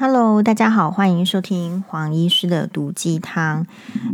[0.00, 3.66] Hello，大家好，欢迎收听黄医师的毒鸡汤。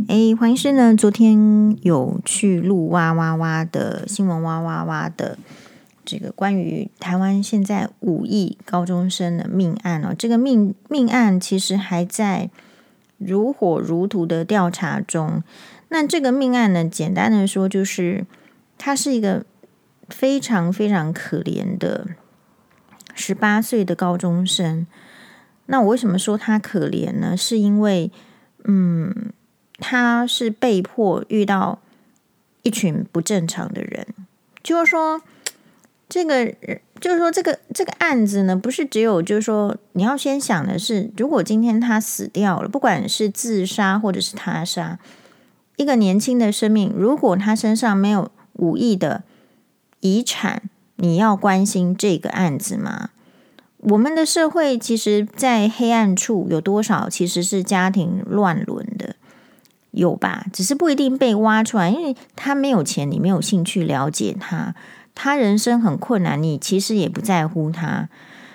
[0.09, 5.39] 诶，黄医师呢，昨天有去录哇哇哇的新闻，哇哇哇的
[6.03, 12.49] 这个关于台湾现在五亿高中生的命案哦，这个命命案其实还在
[13.17, 15.41] 如火如荼的调查中。
[15.87, 18.25] 那这个命案呢，简单的说，就是
[18.77, 19.45] 他是一个
[20.09, 22.05] 非常非常可怜的
[23.15, 24.85] 十八岁的高中生。
[25.67, 27.37] 那我为什么说他可怜呢？
[27.37, 28.11] 是因为，
[28.63, 29.31] 嗯，
[29.77, 31.79] 他是被迫遇到
[32.63, 34.07] 一群不正常的人。
[34.63, 35.21] 就是说，
[36.09, 36.45] 这个，
[36.99, 44.99] 就是说，这个这个案子呢，不是只有，就是说，你要先想的是，如果今天他死掉了，不管是自杀或者是他杀，
[45.75, 49.23] 一个年轻的生命，如果他身上没有五亿的
[49.99, 50.63] 遗产，
[50.95, 53.11] 你要关心这个案子吗？
[53.79, 59.15] 我们的社会其实，在黑暗处有多少其实是家庭乱伦的，
[59.91, 60.47] 有吧？
[60.51, 64.73] 只是不一定被挖出来，因为他没有钱，你没有兴趣了解他，
[65.13, 68.09] 他人生很困难，你其实也不在乎他。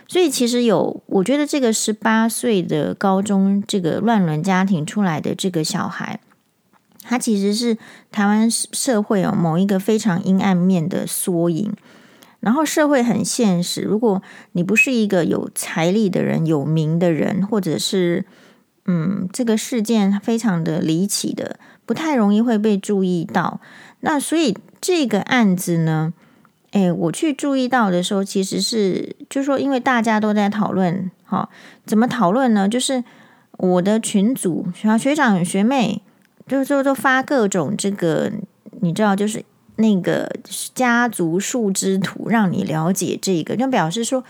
[0.08, 6.20] 所以，其实有，我觉得这个十八岁的高中这个乱伦家庭出来的这个小孩，
[7.02, 7.78] 他其实是
[8.10, 11.72] 台湾社会有某一个非常阴暗面的缩影。
[12.42, 18.24] 然后社会很现实，如果你不是一个有财力的人、有名的人，或者是
[18.86, 23.60] 嗯，这个事件非常的离奇的，不太容易会被注意到。
[24.00, 26.12] 那所以这个案子呢，
[26.72, 31.48] 诶，我去注意到的时候，其实是就说，因为大家都在讨论，哈，
[31.86, 32.68] 怎么讨论呢？
[32.68, 33.04] 就是
[33.58, 36.02] 我的群组，学学长学妹，
[36.48, 38.32] 就就都发各种这个，
[38.80, 39.44] 你知道，就是。
[39.76, 40.30] 那个
[40.74, 44.22] 家族树枝图，让你了解这个，就表示说，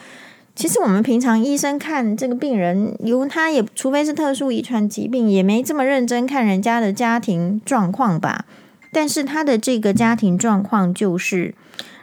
[0.55, 8.45] 其实我们平常医生看这个病人，由他也除非是特殊遗传疾病，也没这么认真看人家的家庭状况吧。
[8.93, 11.55] 但是他的这个家庭状况就是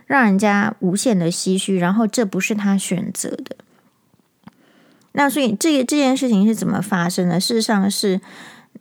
[0.05, 3.55] 让人家无限的唏嘘，然后这不是他选择的。
[5.13, 7.39] 那所以这个这件事情是怎么发生的？
[7.39, 8.19] 事实上是。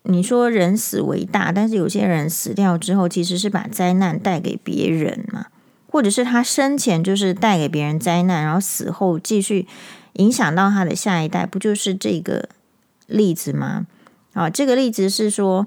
[0.05, 5.47] 你说人死为大，但是有些人死掉之后，其实是把灾难带给别人嘛，
[5.91, 9.67] 或者是他生前就是带给别人灾难，然后死后继续
[10.15, 12.49] 影响到他的下一代，不就是这个
[13.07, 13.87] 例子吗？
[14.33, 15.67] 啊，这个例子是说，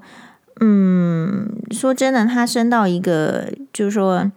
[0.60, 4.32] 嗯，说真的，他生到一个就是说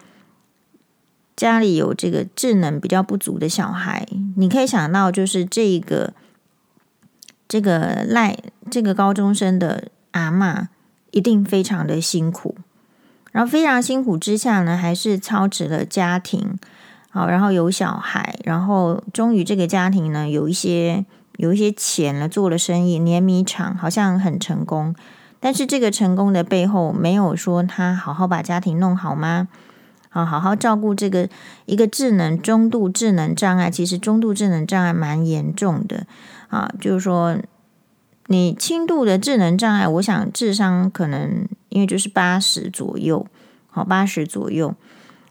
[1.35, 4.05] 家里有这个智能比较不足的小孩，
[4.35, 6.13] 你可以想到就是这个
[7.47, 8.37] 这个赖
[8.69, 9.89] 这个高中生的。
[10.15, 10.67] 阿嬷
[11.11, 12.55] 一定非常的辛苦，
[13.33, 16.57] 然后非常辛苦之下呢，还是操持了家庭，
[17.09, 21.03] 好，然后有小孩，然后终于这个家庭呢，有一些
[21.35, 24.95] 有一些钱了，做了生意，碾米厂好像很成功，
[25.41, 29.49] 但是这个成功的背后，没有说他好好把家庭弄好吗？
[30.09, 31.27] 好，好好照顾这个
[31.65, 36.07] 一个智能中度智能障碍，其实中度智能障碍蛮严重的
[36.55, 37.37] 啊，就是说。
[38.27, 43.23] 你轻度的智能障碍，我想智商可能因为就是八十左右，
[43.69, 44.73] 好，八十左右。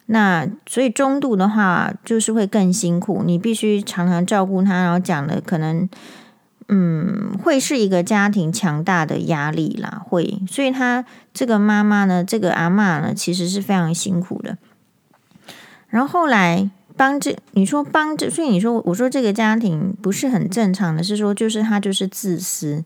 [0.07, 5.89] 那所以中度的话，就是会更辛苦，你必须常常照顾他，然后讲的可能，
[6.69, 10.39] 嗯，会是一个家庭强大的压力啦，会。
[10.49, 14.57] 所以他这个妈妈呢，这个阿嬷呢，其实是非常辛苦的。
[15.89, 16.71] 然后后来。
[16.97, 22.85] 帮这你说帮这，所以你说我说这个家庭不是很正常的，是说就是他就是自私，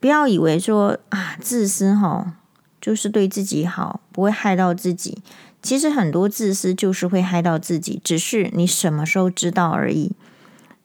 [0.00, 2.34] 不要以为说啊自私哈
[2.80, 5.18] 就是对自己好，不会害到自己。
[5.62, 10.12] 其实很多自私就是会害到自己，只是你什么时候知道而已。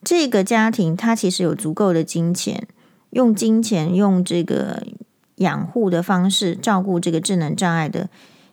[0.03, 2.68] 这个家庭他其实有足够的金钱，
[3.09, 4.84] 用金钱用这个
[5.38, 8.09] 养护的方式照顾这个智能障碍的。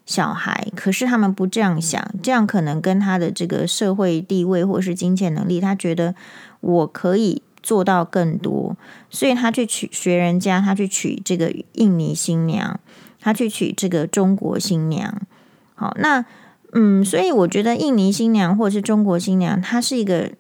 [0.07, 6.15] 小孩，可是他们不这样想，这样可能跟他的这个社会地位或是金钱能力，他觉得
[6.61, 8.77] 我可以做到更多，
[9.09, 12.79] 所以他去娶学人家，他去娶这个印尼新娘，
[13.19, 15.23] 他去娶这个中国新娘。
[15.75, 16.27] 好，那
[16.75, 20.33] 嗯，所以我觉得印尼新娘或者是中国新娘，它是一个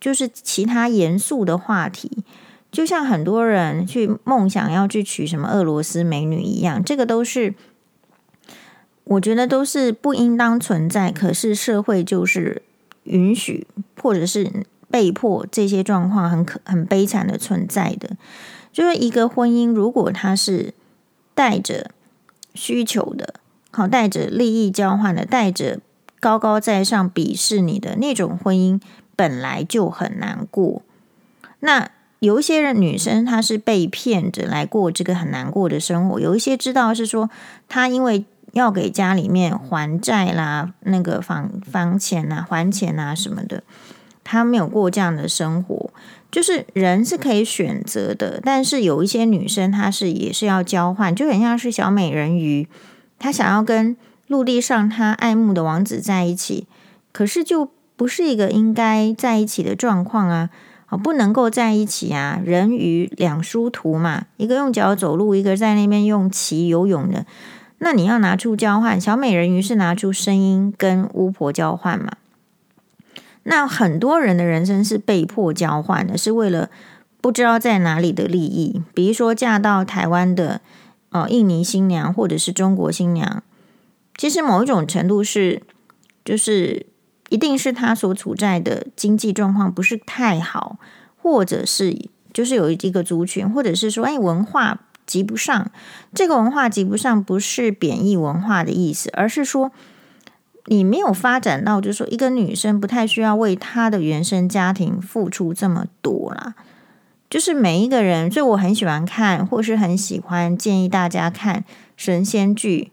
[0.00, 2.24] 就是其他严肃的话题，
[2.72, 7.54] 就像很多人去梦想要去娶什么俄罗斯美女一样，这个都是。
[9.10, 12.62] 我觉得都是不应当存在，可是社会就是
[13.04, 13.66] 允许，
[14.00, 18.16] 或者是被迫这些状况很可很悲惨的存在的。
[18.72, 20.72] 就是一个婚姻，如果它是
[21.34, 21.90] 带着
[22.54, 23.34] 需求的，
[23.72, 25.80] 好带着利益交换的，带着
[26.20, 28.80] 高高在上鄙视你的那种婚姻，
[29.16, 30.82] 本来就很难过。
[31.58, 31.90] 那
[32.20, 37.28] 有一些人女生她是被骗着来过这个很难过的生活，有一些知道是说
[37.66, 43.62] 她因为要给家里面还债啦，那个房房钱啊、还钱啊什么的，
[44.24, 45.90] 他没有过这样的生活。
[46.30, 52.68] 就是人是可以选择的，但是有一些女生她是也是要交换，就很像是小美人鱼，
[53.18, 53.96] 她想要跟
[54.28, 56.68] 陆地上她爱慕的王子在一起，
[57.10, 60.50] 可是就不是一个应该在一起的状况啊，
[60.86, 67.26] 啊，不能够在一起啊，人鱼两殊途嘛，一个用脚走路，一个在那边用鳍游泳的，
[67.82, 72.12] 那你要拿出交换，小美人鱼是拿出声音跟巫婆交换嘛。
[73.44, 76.68] 那很多人的人生是被迫交换的，是为了
[77.22, 78.82] 不知道在哪里的利益。
[78.92, 80.60] 比如说嫁到台湾的
[81.08, 83.42] 哦，印尼新娘或者是中国新娘，
[84.14, 85.62] 其实某一种程度是，
[86.22, 86.84] 就是
[87.30, 90.76] 一定是他所处在的经济状况不是太好，
[91.16, 91.96] 或者是
[92.34, 95.70] 就是有一个族群，或者是说哎文化及不上。
[96.14, 99.72] 这个文化及不上不是贬义文化的意思，而是说。
[100.66, 106.54] 你没有发展到，就是说，一个女生不太需要为她的原生家庭付出这么多啦。
[107.28, 111.64] 就是每一个人，所以我很喜欢看，或是很喜欢建议大家看
[111.96, 112.92] 神仙剧，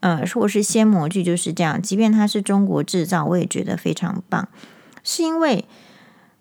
[0.00, 1.80] 呃，或是仙魔剧，就是这样。
[1.80, 4.48] 即便它是中国制造，我也觉得非常棒。
[5.04, 5.66] 是因为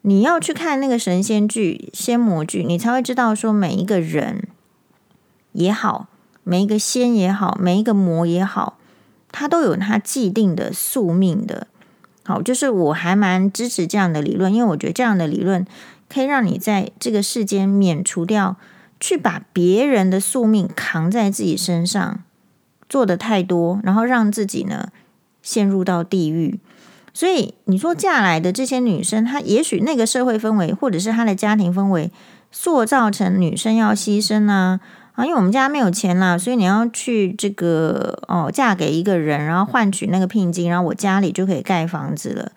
[0.01, 4.47] 你要去看那个神仙剧、仙魔剧，你才会知道说，每一个人
[5.51, 6.07] 也好，
[6.43, 8.77] 每一个仙也好，每一个魔也好。
[9.33, 11.67] 他都有他既定的宿命的，
[12.25, 15.65] 好，就是我还蛮支持这样的理论，因为我觉得这样的理论
[16.09, 18.57] 可以让你在这个世间免除掉
[18.99, 22.21] 去把别人的宿命扛在自己身上
[22.89, 24.89] 做得太多，然后让自己呢
[25.41, 26.59] 陷入到地狱。
[27.13, 32.11] 所以你说嫁来的这些女生，她也许那个社会氛围或者是她的家庭氛围
[32.51, 34.81] 塑造成女生要牺牲啊。
[35.21, 42.51] 啊，因为我们家没有钱啦，所以你要去这个哦，嫁给一个人，然后换取那个聘金，然后我家里就可以盖房子了。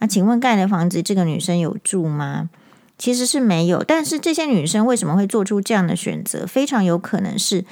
[0.00, 2.50] 那请问盖的房子，这个女生有住吗？
[2.98, 3.84] 其实是没有。
[3.84, 6.44] 但是这些女生为什么会做出这样的选择？
[6.44, 7.64] 非常有可能是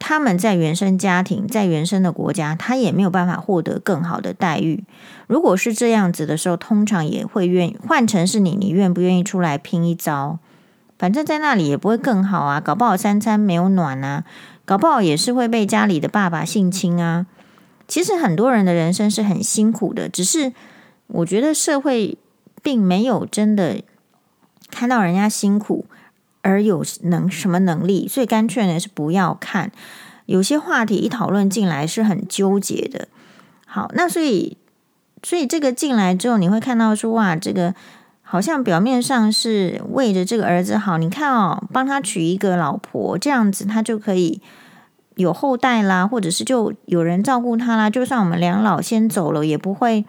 [0.00, 4.82] 他们在原生家庭，在原生的国家，她也没有办法获得更好的待遇。
[5.28, 10.40] 如果是这样子的时候，通常也会愿意换成是你，你愿不愿意出来拼一遭？
[11.02, 14.22] 反正在那里也不会更好啊，搞不好三餐没有暖啊，
[14.64, 17.26] 搞不好也是会被家里的爸爸性侵啊。
[17.88, 20.52] 其实很多人的人生是很辛苦的，只是
[21.08, 22.16] 我觉得社会
[22.62, 23.82] 并没有真的
[24.70, 25.86] 看到人家辛苦
[26.42, 29.72] 而有能什么能力，所以干脆呢是不要看。
[30.26, 33.08] 有些话题一讨论进来是很纠结的。
[33.66, 34.56] 好，那所以
[35.24, 37.74] 所以这个进来之后，你会看到说哇，这个。
[38.32, 44.40] 好像表面上是为着这个儿子好，你看哦，帮他娶一个老婆，这样子他就可以
[45.16, 47.90] 有后代啦，或者是就有人照顾他啦。
[47.90, 50.06] 就算我们两老先走了，也不会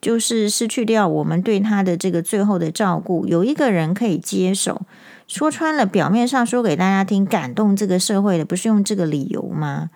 [0.00, 3.26] 就是失去掉我们对他的这个最后的照顾。
[3.26, 4.80] 有一个人可以接手，
[5.26, 9.90] 说穿了，表面上说给大家听，感动这个社会的，不是用这个理由吗？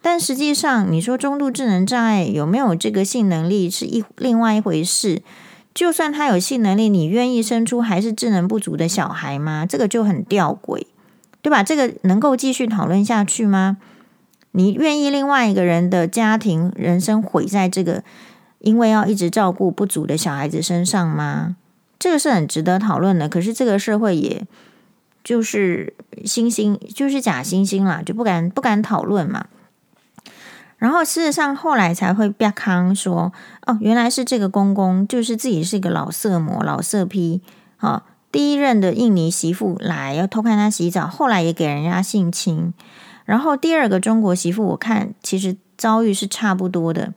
[0.00, 5.22] 但实际上，你说中度智能障碍有没有这个性能力，是一另外一回事。
[5.76, 9.66] 就算他有性能力，你愿意生出还是智能不足的小孩吗？
[9.66, 10.86] 这个就很吊诡，
[11.42, 11.62] 对吧？
[11.62, 13.76] 这个能够继续讨论下去吗？
[14.52, 18.02] 你愿意另外一个人的家庭人生毁在这个
[18.60, 21.56] 因为要一直照顾不足的小孩子身上吗？
[21.98, 23.28] 这个是很值得讨论的。
[23.28, 24.46] 可是这个社会也
[25.22, 25.92] 就是
[26.24, 29.44] 星星，就是假星星啦，就不敢不敢讨论嘛。
[30.78, 33.32] 然后事实上，后来才会被康说
[33.64, 37.40] 哦，原来是这个公公，就是自己是一个老色魔、老色批。
[37.80, 42.74] 哦，第一任的印尼媳妇来要偷看他洗澡，后来也给人家性侵。
[43.24, 47.14] 然后第二个中国媳妇，我看其实遭遇是差不多的。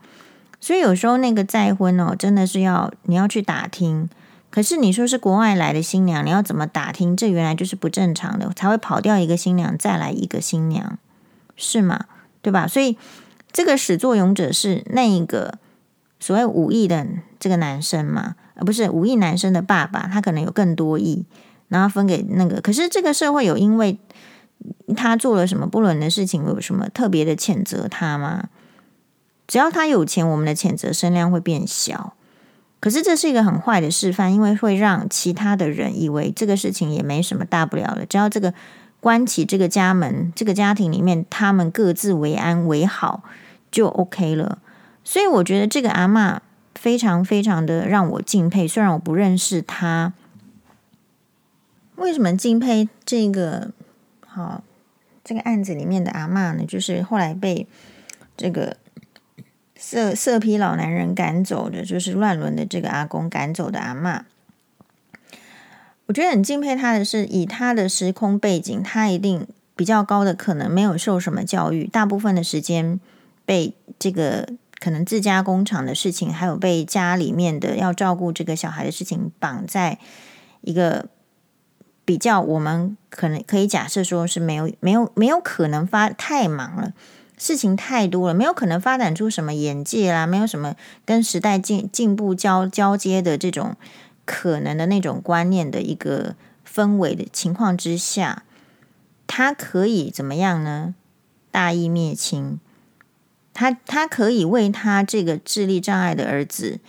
[0.61, 4.09] 所以有时候那个再婚哦，真的是要你要去打听。
[4.49, 7.13] 可是你说是国外来的新娘，你要怎么打听？
[7.13, 10.97] 这原来就是不正常的，才会跑掉一个新娘，再来一个新娘，
[11.57, 12.05] 是吗？
[12.41, 12.65] 对吧？
[12.65, 12.97] 所以。
[13.51, 15.57] 这个始作俑者是那一个
[16.19, 17.05] 所谓五亿的
[17.39, 18.35] 这个男生嘛？
[18.55, 21.25] 而不是五亿男生的爸爸，他可能有更多亿，
[21.67, 22.61] 然后分给那个。
[22.61, 23.97] 可是这个社会有因为
[24.95, 28.49] 他做了什么不伦的事情，有什么特别的谴责他吗？
[29.47, 32.13] 只要他有钱，我们的谴责声量会变小。
[32.79, 38.53] 可是这是一个很坏的示范，因为会让其他的人以为这个事情也没什么大不了的，只要这个。
[38.99, 43.23] 关起这个家门，这个家庭里面，他们各自为安为好
[43.71, 44.59] 就 OK 了。
[45.03, 46.39] 所以我觉得这个阿嬷
[46.75, 48.67] 非常非常的让我敬佩。
[48.67, 50.13] 虽然我不认识他，
[51.95, 53.71] 为什么敬佩这个
[54.27, 54.63] 好
[55.23, 56.65] 这个案子里面的阿嬷呢？
[56.67, 57.67] 就是后来被
[58.35, 58.77] 这个
[59.75, 64.23] 色色批老男人赶走的，就是乱伦的这个阿公赶走的阿嬷。
[66.09, 72.99] 我觉得很敬佩他的是，以他的时空背景，他一定比较高的可能没有受什么教育，大部分的时间
[73.45, 74.49] 被这个
[74.79, 79.99] 可能自家工厂的事情，还有被家里面的要照顾这个小孩的事情绑在
[80.61, 81.05] 一个
[82.03, 86.91] 比较，我们可能可以假设说是没有没有没有可能发太忙了，
[87.37, 90.73] 事情太多了，没有可能发展出什么眼界啦，没有什么
[91.05, 93.75] 跟时代进进步交交接的这种。
[94.31, 98.43] 可能的那种观念的一个氛围的情况之下，
[99.25, 100.93] 他可以怎么样呢？
[101.49, 102.59] 大义灭亲，
[103.55, 106.79] 他他可以为他这个智力障碍的儿子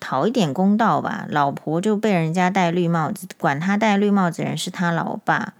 [0.00, 1.26] 讨一点公道吧？
[1.28, 5.52] 老婆就被人家戴绿帽子，管他戴绿帽子的人是他老爸。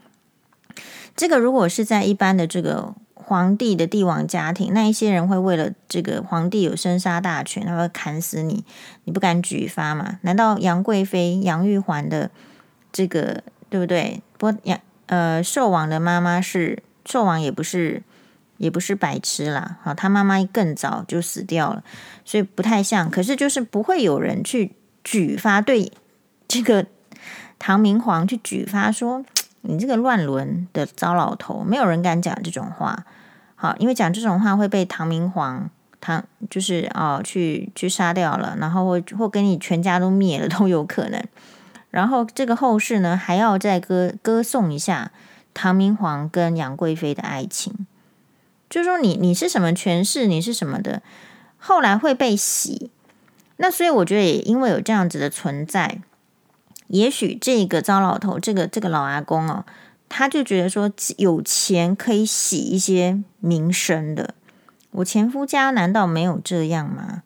[1.15, 2.95] 这个如果是在一般的这个。
[3.27, 8.65] 皇帝的帝王家庭，那一些人会为了这个皇帝有生杀大权，他会砍死你，
[9.03, 10.21] 你不敢举发吗？
[10.23, 12.31] 难道杨贵妃、杨玉环的
[12.93, 14.23] 这个对不对？
[14.39, 18.01] 不杨呃寿王的妈妈是寿王，也不是
[18.59, 19.79] 也不是白痴啦。
[19.83, 21.83] 好，他妈妈更早就死掉了，
[22.25, 23.11] 所以不太像。
[23.11, 25.91] 可是就是不会有人去举发对
[26.47, 26.87] 这个
[27.59, 29.25] 唐明皇去举发说。
[29.69, 33.05] 你这个乱伦的糟老头，没有人敢讲这种话。
[33.57, 35.69] 好，因为讲这种话会被唐明皇
[36.01, 41.21] 唐就是哦去去杀掉了，然后或或给你全家都灭了都有可能。
[41.91, 45.11] 然后这个后世呢，还要再歌歌颂一下
[45.55, 47.87] 唐明皇跟杨贵妃的爱情，
[48.69, 51.01] 就说你你是什么权势，你是什么的，
[51.57, 52.91] 后来会被洗。
[53.57, 55.99] 那所以我觉得也因为有这样子的存在。
[56.89, 59.65] 也许这个糟老头，这个这个老阿公哦，
[60.09, 64.35] 他就觉得说有钱可以洗一些名声的。
[64.93, 67.23] 我前夫家难道没有这样吗？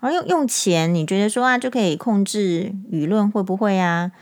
[0.00, 4.12] 而用用钱，你觉得说啊就可以控制舆论，会不会啊？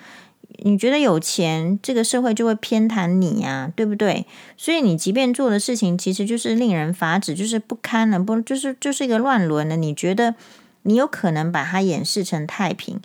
[0.62, 4.26] 你觉得有钱，这个社会就会偏袒你啊，对不对？
[4.56, 9.76] 所以你即便做的事情，其实就是令人发指，就是不堪了，不就是就是一个乱伦了？
[9.76, 10.35] 你觉得
[10.82, 13.00] 你有可能把它掩饰成太平？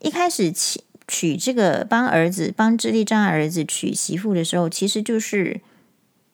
[0.00, 0.52] 一开始。
[1.08, 5.62] 娶这个帮儿子帮智力障碍儿子娶媳妇的时候，其实就是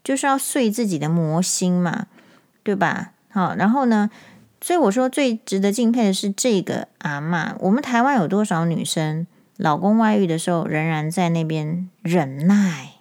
[0.02, 2.06] 就是要碎自己的魔心嘛，
[2.64, 3.12] 对吧？
[3.30, 4.10] 好，然后呢，
[4.60, 7.54] 所以我说最值得敬佩的是这个阿嬷。
[7.60, 9.26] 我们台湾有多少女生
[9.56, 12.94] 老公外遇的时候，仍然在那边忍耐、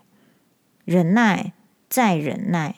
[0.85, 1.53] 忍耐
[1.89, 2.75] 再忍耐？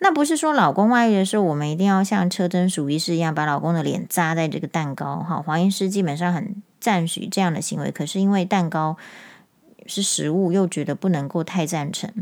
[0.00, 5.20] 那不是说老公外遇的时候，我们一定要像车贞淑医师一样把老公的脸扎在这个蛋糕。
[5.20, 6.62] 哈，黄医师基本上很。
[6.84, 8.98] 赞许这样的行为，可是因为蛋糕
[9.86, 12.12] 是食物，又觉得不能够太赞成。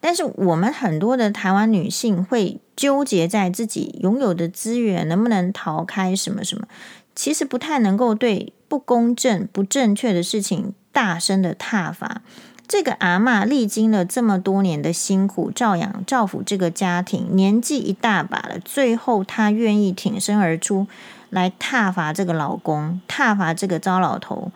[0.00, 6.66] 但是我们很多的台湾女性会纠结在自己拥有的资源能不能逃开什么什么，
[7.14, 12.22] 其实不太能够对不公正、不正确的事情大声的挞伐。
[12.68, 20.88] 这个阿嬷历经了这么多年的辛苦，照养照顾这个家庭，年纪一大把了，最后她愿意挺身而出。
[21.30, 24.50] 来挞伐这个老公，挞伐这个糟老头，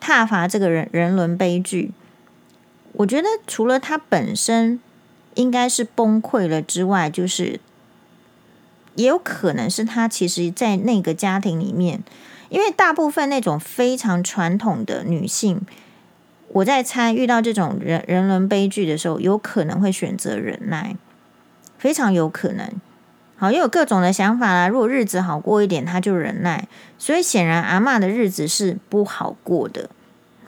[0.00, 1.92] 挞伐这个人人伦悲剧。
[2.92, 4.80] 我觉得除了他本身
[5.34, 7.60] 应该是崩溃了之外，就是
[8.94, 12.02] 也有可能是他其实在那个家庭里面，
[12.48, 15.60] 因为大部分那种非常传统的女性，
[16.48, 20.96] 我在猜遇到这种人人伦悲剧的时候，有可能会选择忍耐，
[21.78, 22.72] 非常有可能。
[23.38, 24.66] 好，又有各种的想法啦。
[24.66, 26.66] 如果日子好过一点，他就忍耐。
[26.98, 29.90] 所以显然阿嬷的日子是不好过的，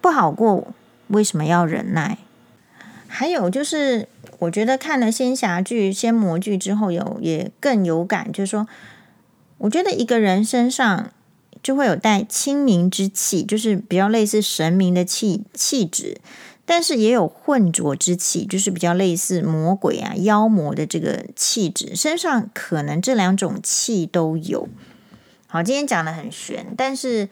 [0.01, 0.69] 不好过，
[1.09, 2.17] 为什么要忍耐？
[3.07, 8.67] 还有就是，我觉得看了仙侠剧、仙魔剧之后，有也更有感，就是说，
[9.59, 11.11] 我觉得一个人身上
[11.63, 16.17] 就会有带清明之气，就是比较类似神明的气气质。
[16.71, 24.69] 但是也有混浊之气，就是比较类似魔鬼啊、妖魔的这个气质，身上可能这两种气都有。
[25.47, 27.31] 好，今天讲得很玄，但是，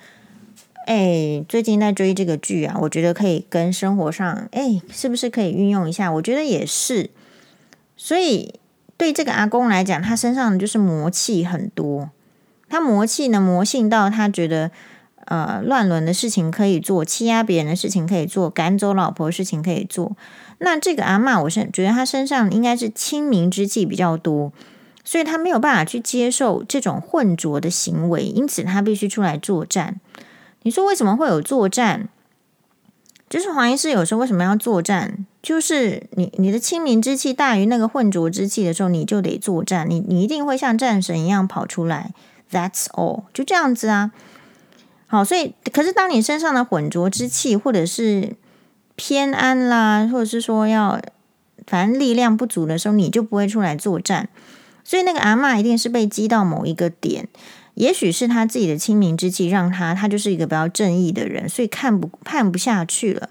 [0.87, 6.11] 哎，最近在追这个剧啊，我觉得可以跟生活上，哎，是不是可以运用一下？
[6.11, 7.11] 我觉得也是。
[7.95, 8.55] 所以
[8.97, 12.09] 对这个阿公来讲，他身上就是魔气很多，
[12.71, 14.71] 他魔气呢，魔性到他觉得。
[15.26, 20.16] 呃，乱伦的事情可以做，欺压别人的事情可以做，赶走老婆的事情可以做。
[20.59, 24.52] 那这个阿嬷，我是觉得她身上应该是清明之气比较多，
[25.04, 30.00] 所以她没有办法去接受这种混浊的行为，因此她必须出来作战。
[30.62, 32.09] 你说为什么会有作战？
[33.28, 35.26] 就是黄医师有时候为什么要作战？
[35.42, 42.12] 就是你你的清明之气大于那个混浊之气的时候，你就得作战，你你一定会像战神一样跑出来。
[42.50, 44.12] That's all，就这样子啊。
[45.09, 48.35] 好，所以可是当你身上的浑浊之气，或者是
[48.97, 51.01] 偏安啦，或者是说要
[51.65, 54.29] 反正力量不足的时候，你就不会出来作战。
[54.83, 57.29] 所以那个阿嬷一定是被激到某一个点，
[57.75, 63.31] 也许是他自己的清明之气让他，他就是一个比较正义的人，所以看不看不下去了。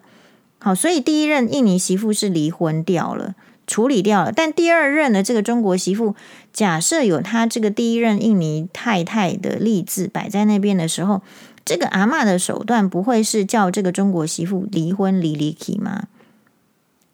[0.59, 3.35] 好，所以第一任印尼媳妇是离婚掉了，
[3.67, 4.31] 处理掉了。
[4.31, 6.15] 但第二任的这个中国媳妇，
[6.53, 11.21] 假设有他这个第一任印尼太太的例子摆在那边的时候。
[11.65, 16.03] 这个阿嬷的手段不会是叫这个中国媳妇离婚离离去吗？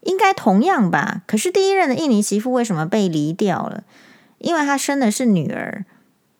[0.01, 1.21] 应该同样吧。
[1.25, 3.83] 可是第一任的印尼媳妇为什么被离掉了？
[4.39, 5.85] 因为她生的是女儿。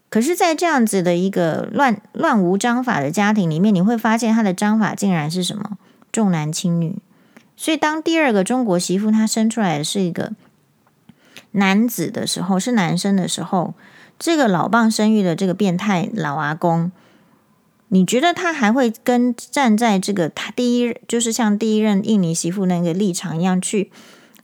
[0.09, 5.77] 可是，在这样子的一个乱乱无章法的家庭里面，你会发现她的章法竟然是什么？
[6.11, 6.97] 重男轻女。
[7.55, 10.33] 所以，当第二个中国媳妇她生出来的是一个
[11.51, 13.73] 男子的时候，是男生的时候，
[14.19, 16.91] 这个老棒生育的这个变态老阿公。
[17.93, 23.91] 你觉得他还会跟站在这个他第一就是像第一任印尼媳妇那个立场一样去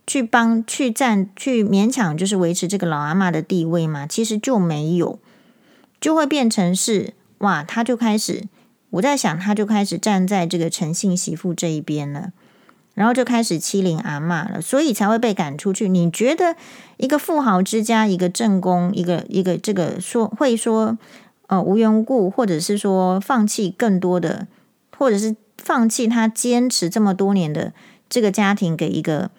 [0.06, 4.06] 去帮去站去勉强就是维持这个老阿嬷的地位吗？
[4.06, 5.18] 其实就没有，
[5.98, 8.44] 就会变成是哇，他就开始
[8.90, 12.32] 我在想，他就开始站在这个诚信媳妇这一边了，
[12.92, 15.88] 然后就开始欺凌阿嬷了，所以才会被赶出去。
[15.88, 16.54] 你觉得
[16.98, 20.98] 一个富豪之家，一个正宫，一个一个这个说会说。
[21.48, 24.46] 呃，无缘无故，或者是说放弃更多的，
[24.96, 27.72] 或者是放弃他坚持这么多年的
[28.08, 29.30] 这个家庭，给一个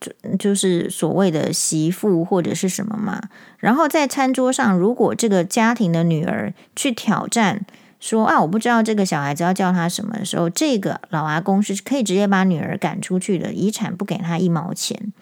[0.00, 3.30] 就就是所谓的媳妇或者是什么嘛。
[3.58, 7.64] 然后在餐桌上，如果这个家庭的女儿去挑战
[7.98, 15.14] 说啊，我不知道这个小孩子要叫他什么的时候，这个老阿公是可以直接把女儿赶出去的，遗产不给他一毛钱。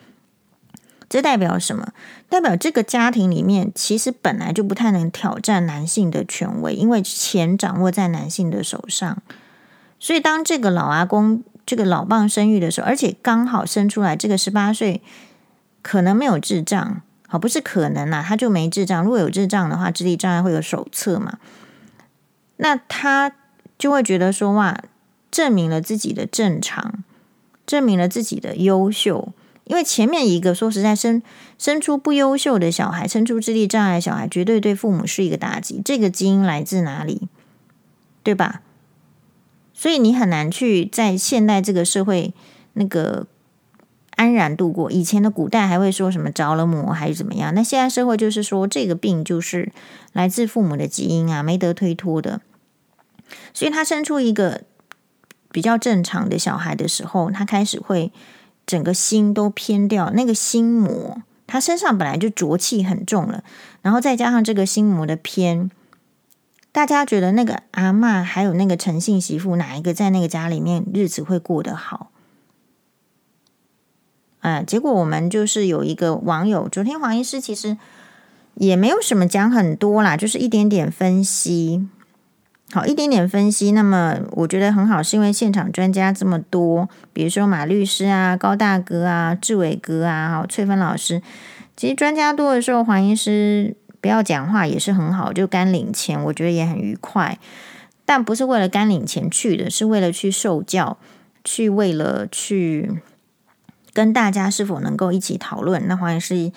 [1.12, 1.92] 这代表什么？
[2.30, 9.18] 代表这个家庭里面其实本来就不太能挑战男性的权威，因为钱掌握在男性的手上。
[10.00, 15.02] 所以当这个老阿公这个老棒生育的时候，而且刚好生出来这个十八岁，
[15.82, 19.04] 可能没有智障，好，不是可能啦，他就没智障。
[19.04, 21.38] 如果有智障的话，智力障碍会有手册嘛？
[22.56, 23.32] 那他
[23.76, 24.82] 就会觉得说哇，
[25.30, 27.04] 证明了自己的正常，
[27.66, 29.34] 证明了自己的优秀。
[29.64, 31.22] 因为前面一个说实在生
[31.56, 35.80] 生出不优秀的小孩，生出智力障碍小孩，绝对对父母是一个打击。
[35.84, 37.28] 这个基因来自哪里？
[38.24, 38.60] 对吧？
[39.72, 42.34] 所以你很难去在现代这个社会
[42.74, 43.26] 那个
[44.16, 44.90] 安然度过。
[44.90, 47.54] 以前的古代还会说什么着了魔还是怎么样？
[47.54, 49.72] 那现在社会就是说这个病就是
[50.12, 52.40] 来自父母的基因啊，没得推脱的。
[53.54, 54.62] 所以他生出一个
[55.50, 58.12] 比较正常的小孩的时候，他开始会。
[58.72, 63.44] 整个心都偏掉，那个心魔，他身上本来就浊气很重了，
[63.82, 65.70] 然后再加上这个心魔的偏，
[66.72, 72.10] 大家觉得那个阿嬷还有那个陈姓媳妇哪一个在那个家里面日子会过得好？
[74.40, 77.76] 啊，结果我们就是有一个网友，昨天黄医师其实
[78.54, 81.86] 也没有什么讲很多啦，就是一点点分析。
[82.74, 91.20] 好，一点点分析，那么我觉得很好，是因为现场专家这么多，比如说马律师啊、高大哥啊、志伟哥啊、好翠芬老师，
[91.76, 97.38] 其实专家多的时候，黄医师不要讲话也是很好，就干领钱，我觉得也很愉快。
[98.06, 100.96] 但不是为了干领钱去的，是为了去受教，
[101.44, 103.02] 去为了去
[103.92, 105.86] 跟大家是否能够一起讨论。
[105.86, 106.50] 那黄医师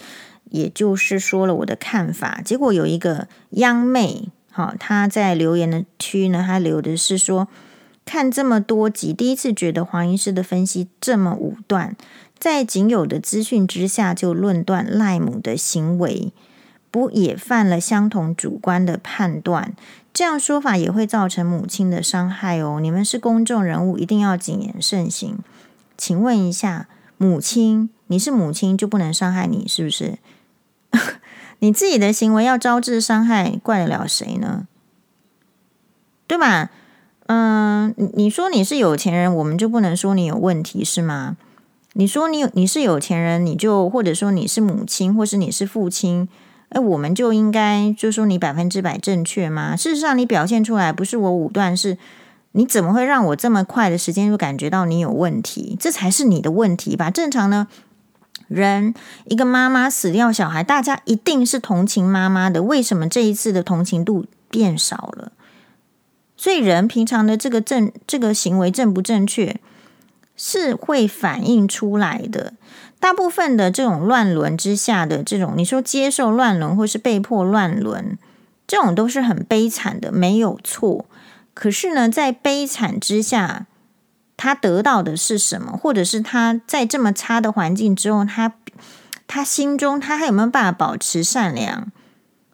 [0.49, 4.30] 也就是说了我的看法，结果有一个央妹。
[4.55, 7.49] 好，他在留言的区呢，他留的是说，
[8.05, 11.93] 看这么多集，第一次觉得黄医师的分析这么武断，
[12.39, 16.31] 在仅有的资讯之下就论断赖母的行为，
[16.89, 19.75] 不也犯了相同主观的判断？
[20.13, 22.79] 这样说法也会造成母亲的伤害哦。
[22.79, 25.39] 你们是公众人物，一定要谨言慎行。
[25.97, 26.87] 请问一下，
[27.17, 30.17] 母亲，你是母亲就不能伤害你，是不是？
[31.59, 34.67] 你自己的行为要招致伤害，怪得了谁呢？
[36.27, 36.69] 对吧？
[37.27, 41.37] 嗯，你说你是有钱人，我们就不能说你有问题是吗？
[41.93, 46.27] 你说你有你是有钱人，你就或者说你是母亲，或是你是父亲，
[46.69, 49.75] 哎，我们就应该就说你百分之百正确吗？
[49.75, 51.97] 事实上，你表现出来不是我武断，是
[52.51, 55.77] 你怎么会让我这么快的时间就感觉到你有问题？
[55.79, 57.09] 这才是你的问题吧？
[57.09, 57.67] 正常呢？
[58.47, 58.93] 人
[59.25, 62.63] 一个妈妈死掉小孩，大家一定是同情妈妈的。
[62.63, 65.31] 为什么这一次的同情度变少了？
[66.38, 69.60] 所以人平常的这个正这个行为正不正确，
[70.36, 72.53] 是会反映出来的。
[72.99, 78.17] 大部分的这种乱伦之下的这种，你说接受乱伦或是被迫乱伦，
[78.67, 81.05] 这种都是很悲惨的，没有错。
[81.53, 83.67] 可是呢，在悲惨之下，
[84.37, 85.77] 他得到的是什么？
[85.77, 88.53] 或者是他在这么差的环境之后，他
[89.27, 91.91] 他心中他还有没有办法保持善良？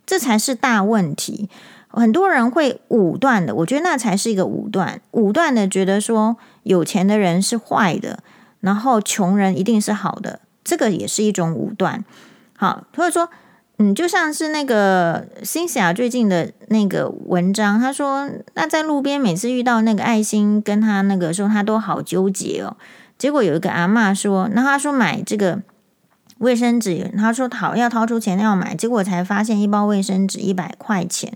[0.05, 1.49] 这才是大问题。
[1.87, 8.19] 很多人会武断的，我觉得那才是一个武断，武断的觉得说有钱的人是坏的，
[8.59, 12.05] 然后穷人一定是好的，这个也是一种武断。
[12.55, 13.29] 好，或者说。
[13.81, 22.77] 嗯，就像是那个辛霞最近的那个文章，他说，那在路边每次遇到那个爱心跟他那个说，他都好纠结哦。
[23.17, 25.63] 结果有一个阿嬷说，那他说买这个
[26.37, 31.33] 卫生纸，他说好要掏出钱要买，结果才发现一包卫生纸一百块钱，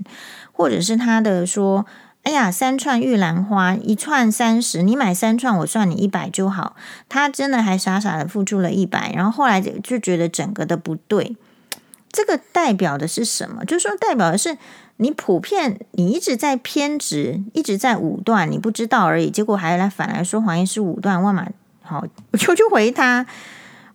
[0.51, 1.87] 或者是他的说，
[2.21, 6.75] 哎呀，三串玉兰花一串三十，你买三串我算你一百就好。
[7.09, 11.35] 他真的还傻傻的付出了一百，然后后来就觉得整个的不对。
[12.15, 13.65] 这个代表的是什么？
[13.65, 14.57] 就是说，代表的是
[14.95, 19.29] 你普遍你一直在偏执，一直在武断，你不知道而已。
[19.29, 21.45] 结果还来反来说黄医师武断，万马
[21.81, 23.25] 好，我 就去回他，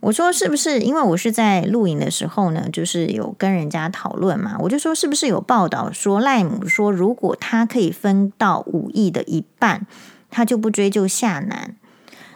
[0.01, 0.81] 我说是不是？
[0.81, 9.87] 因为我是在录影的时候呢，就是有跟人家讨论嘛，我就说是不是有报道说赖母说，如果他可以分到五亿的一半，
[10.31, 11.75] 他就不追究夏楠。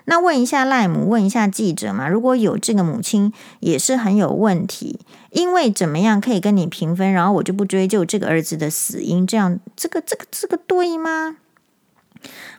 [0.07, 2.09] 那问一下赖母，问一下记者嘛？
[2.09, 11.37] 如果有这个母亲，也是很有问题，因为怎么样可以跟你平分，然后我就不追究这个儿子的死因，这样这个这个这个对吗？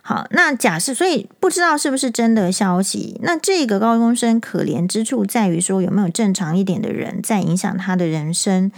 [0.02, 3.20] 好，那假设，所以不知道是不是真的消息。
[3.22, 8.70] 那这个高中生可怜之处在于说，有没有正常一点的人在影响他的人生？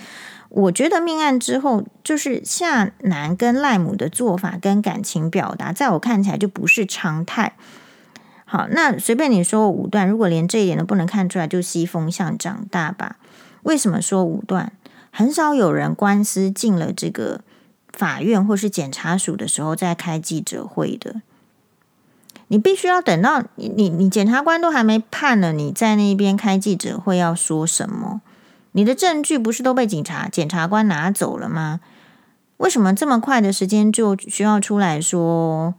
[0.49, 7.55] 我觉得命案之后，就是夏楠跟赖母的做法跟感情表达，在我看起来就不是常态。
[8.51, 13.17] 好，那随便你说武断，如果连这一点都不能看出来，就吸风向长大吧。
[13.65, 14.73] 为什么说武断？
[15.11, 17.43] 很少有人官司进了这个
[17.93, 21.21] 法院或是检察署的时候再开记者会的。
[22.47, 28.23] 你必须要等到你你你检察官都还没判了，你在那边开记者会要说什么？
[28.73, 31.81] 你的证据不是都被警察检察官拿走了吗？
[32.57, 35.75] 为什么这么快的时间就需要出来说？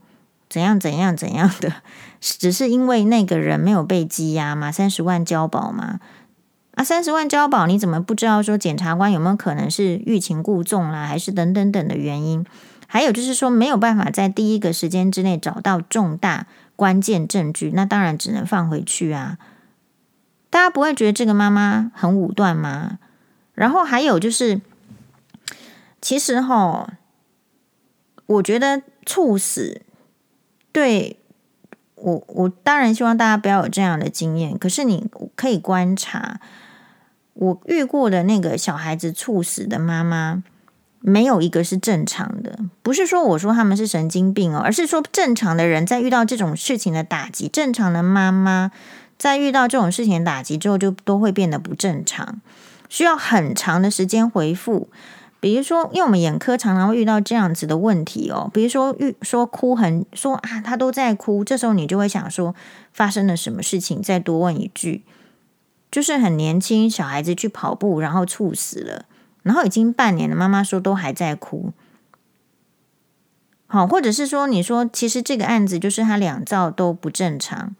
[0.50, 1.72] 怎样怎样怎样的？
[2.20, 4.70] 只是因为那个人没有被羁押吗？
[4.70, 6.00] 三十万交保吗？
[6.74, 12.44] 啊，三十万交保，你怎么不知道说检察官有没有可能是欲擒故纵啦，还是等等等的原因？
[12.86, 19.38] 还有就是说没有办法在第一个时间之内找到重大关键证据，那当然只能放回去啊。
[20.50, 22.98] 大家不会觉得这个妈妈很武断吗？
[23.54, 24.60] 然后还有就是，
[26.00, 26.94] 其实哈，
[28.26, 29.82] 我觉得猝死。
[30.72, 31.16] 对
[31.96, 34.56] 我，我当然希望大家不要有这样的经验。
[34.56, 36.40] 可是你可以观察，
[37.34, 40.42] 我遇过的那个小孩子猝死的妈妈，
[41.00, 42.58] 没有一个是正常的。
[42.82, 48.70] 不是说我说他们是神经病哦，而是说正常的人在遇到这种事情的打击，正常的妈妈
[49.18, 52.40] 在遇到这种事情的打击之后，就都会变得不正常，
[52.88, 54.88] 需要很长的时间恢复。
[55.40, 58.50] 比如说，因为我们眼科常常会遇到这样子的问题哦。
[58.52, 62.54] 比如说，遇说哭很说啊，他都在哭，这时候你就会想说，
[62.92, 64.02] 发生了什么事情？
[64.02, 65.02] 再多问一句，
[65.90, 69.06] 就是很年轻小孩子去跑步，然后猝死了，
[69.42, 71.72] 然后已经半年了，妈妈说都还在哭。
[73.66, 77.74] 好，或者是说，你说其实这个案子就是他两兆都不正常。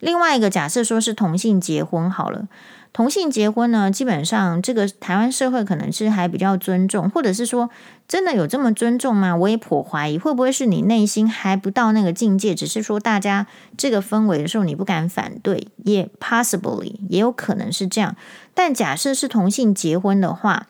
[0.00, 2.48] 另外一个假设说是同性结婚好了。
[2.92, 7.70] 同性结婚呢，基本上这个台湾社会可能是还比较尊重，或者是说
[8.08, 9.36] 真的有这么尊重吗？
[9.36, 13.46] 我也颇怀疑，会不会是你内心还不到那个境界，只是说大家
[13.76, 18.16] 这个氛围的时候你不敢反对，也 possibly 也有可能是这样。
[18.54, 20.66] 但假设是同性结婚的话，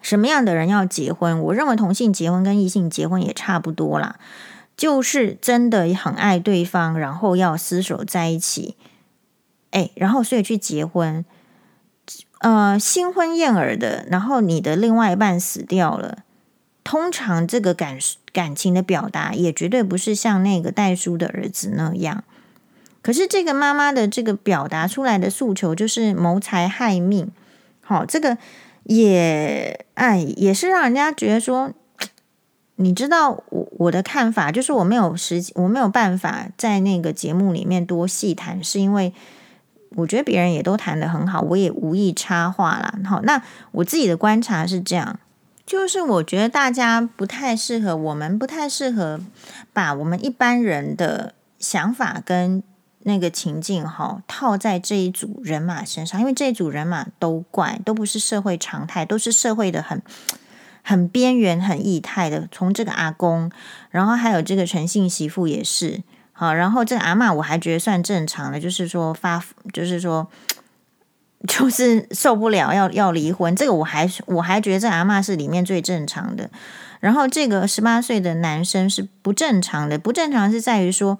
[0.00, 1.38] 什么样的人要结婚？
[1.42, 4.16] 我认为同性结婚跟异性结婚也差不多啦，
[4.76, 8.76] 就是真的很爱对方，然后要厮守在一起。
[9.72, 11.24] 哎，然后所以去结婚，
[12.40, 16.24] 呃，新婚燕尔的，然后你的另外一半死掉了，
[16.84, 17.98] 通常这个感
[18.32, 22.22] 感情的表达也绝对不是像那个代叔的儿子那样。
[23.00, 27.30] 可是这个妈妈的这个表达出来的诉求就是谋财害命，
[27.80, 28.36] 好，这个
[28.84, 31.72] 也哎也是让人家觉得说，
[32.76, 39.14] 你知道我我的看法就是我没有时我没有办法在那个节目里面多细谈，是因为。
[39.96, 42.94] 我觉得别人也都谈得很好，我也无意插话啦。
[43.04, 45.18] 好，那我自己的观察是这样，
[45.66, 49.20] 就是我觉得大家不太适合，我们不太适合
[49.72, 52.62] 把我们一般人的想法跟
[53.04, 60.00] 那个情境哈套在这一组人马身上，因为这一组人马都怪，都不是社会常态，都是社会的很
[60.84, 62.48] 很边缘、很异态的。
[62.50, 63.50] 从这个阿公，
[63.90, 70.28] 然后还有这个陈姓媳妇也是好，然后这个阿嬷我还觉得算正常的，就是说发，就是说。
[71.48, 76.48] 就是受不了要要离婚，这个我还我还觉得这阿嬷是里面最正常的。
[77.00, 81.18] 然后这个十八岁的男生是不正常的，不正常是在于说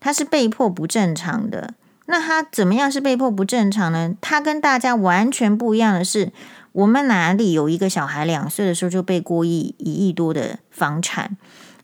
[0.00, 1.74] 他是被迫不正常的。
[2.06, 4.14] 那他怎么样是被迫不正常呢？
[4.22, 6.32] 他跟大家完全不一样的是，
[6.72, 11.36] 我们哪里有一个小孩两岁的时候就被过亿一亿多的房产，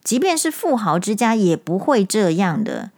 [0.02, 2.90] 即便是富豪之家也不会这样的。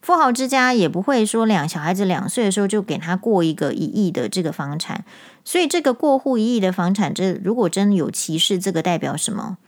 [0.00, 5.04] 富豪之家也不会说两小孩子两岁的时候就给他过一个一亿的这个房产，
[5.44, 9.58] 所以这个过户一亿的房产，这如果真的有歧视，这个代表什么？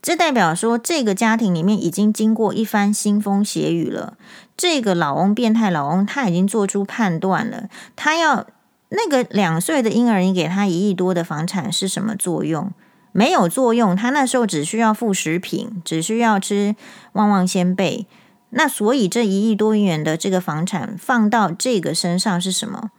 [0.00, 4.16] 这代表说这个家庭里面已经经过一番腥风血雨了。
[4.56, 8.46] 这个老翁变态老翁他已经做出判断了，他要
[8.90, 12.70] 那个两岁的婴儿，你给他一亿多的房产是什么作用？
[13.16, 16.76] 没有作用，他那时候只需要副食品，只需要吃
[17.12, 18.04] 旺旺仙贝。
[18.50, 22.90] 那所以这一亿多元的这个房产放到这个身上是什么？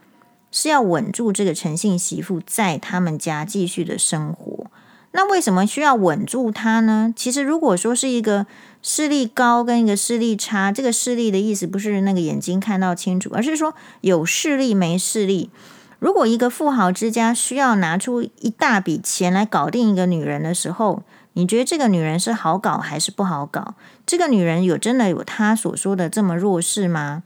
[0.52, 4.66] 是要稳住这个陈姓媳妇在他们家继续的生活。
[5.12, 7.14] 那为什么需要稳住他呢？
[7.16, 8.48] 其实如果说是一个
[8.82, 15.52] 视力高跟一个视力差，这个视力的意思不是那个眼睛看到清楚，而是说有视力没视力。
[16.00, 21.02] 如果一个富豪之家需要拿出一大笔钱来搞定一个女人的时候，
[21.34, 23.74] 你觉得这个女人是好搞还是不好搞？
[24.06, 27.24] 这个女人有真的有她所说的这么弱势吗？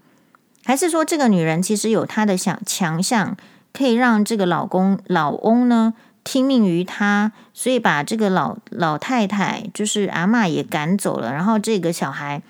[0.63, 3.35] 还是说这个女人其实有她的想强项，
[3.73, 12.41] 可以让这个老公老翁呢听命于她，所以把这个老老太太就是阿嬷也赶走了，然后这个小孩，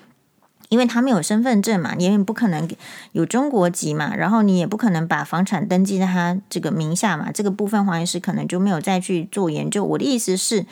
[0.72, 2.66] 因为他没有身份证嘛，你也不可能
[3.12, 9.84] 有中国籍嘛，然后你也不可能把房产登记在他这个名下嘛，这个部分黄医师可能就没有再去做研究。
[9.84, 10.64] 我的意思是。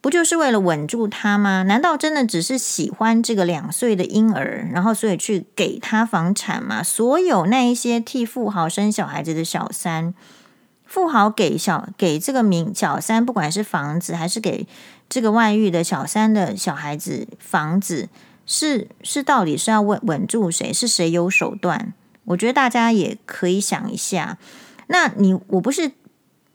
[0.00, 1.62] 不就是为了稳住他吗？
[1.62, 6.82] 难道真的只是喜欢这个两岁的婴儿，然后所以去给他房产吗？
[6.82, 10.12] 所有那一些替富豪生小孩子的小三，
[10.84, 14.66] 富豪给小给这个名小三，不管是房子还是给
[15.08, 18.08] 这个外遇的小三的小孩子房子，
[18.46, 20.72] 是是到底是要稳稳住谁？
[20.72, 21.94] 是谁有手段？
[22.24, 24.38] 我觉得大家也可以想一下。
[24.88, 25.92] 那你我不是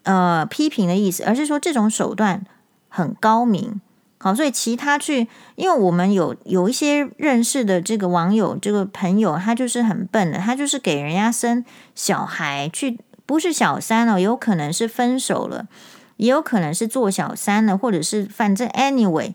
[0.04, 2.45] 呃批评的意思，而是说这种手段。
[2.89, 3.80] 很高明，
[4.17, 12.97] 好，所以其他去，因为我们有有一些认识的这个网友，这个朋友，他就是很笨的，他就是给人家生小孩去，
[13.28, 15.67] 不是小三哦，有可能是分手了，
[16.15, 19.34] 也有可能是做小三了，或者是反正 anyway，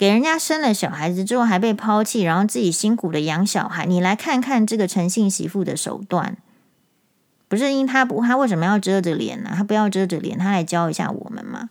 [0.00, 6.38] 给人家生了小孩子之后还被抛弃，然后自己辛苦的养小孩，你来看看这个诚信媳妇的手段，
[7.48, 9.50] 不是因他不他为什么要遮着脸呢？
[9.54, 11.68] 他不要遮着脸，他来教一下我们嘛，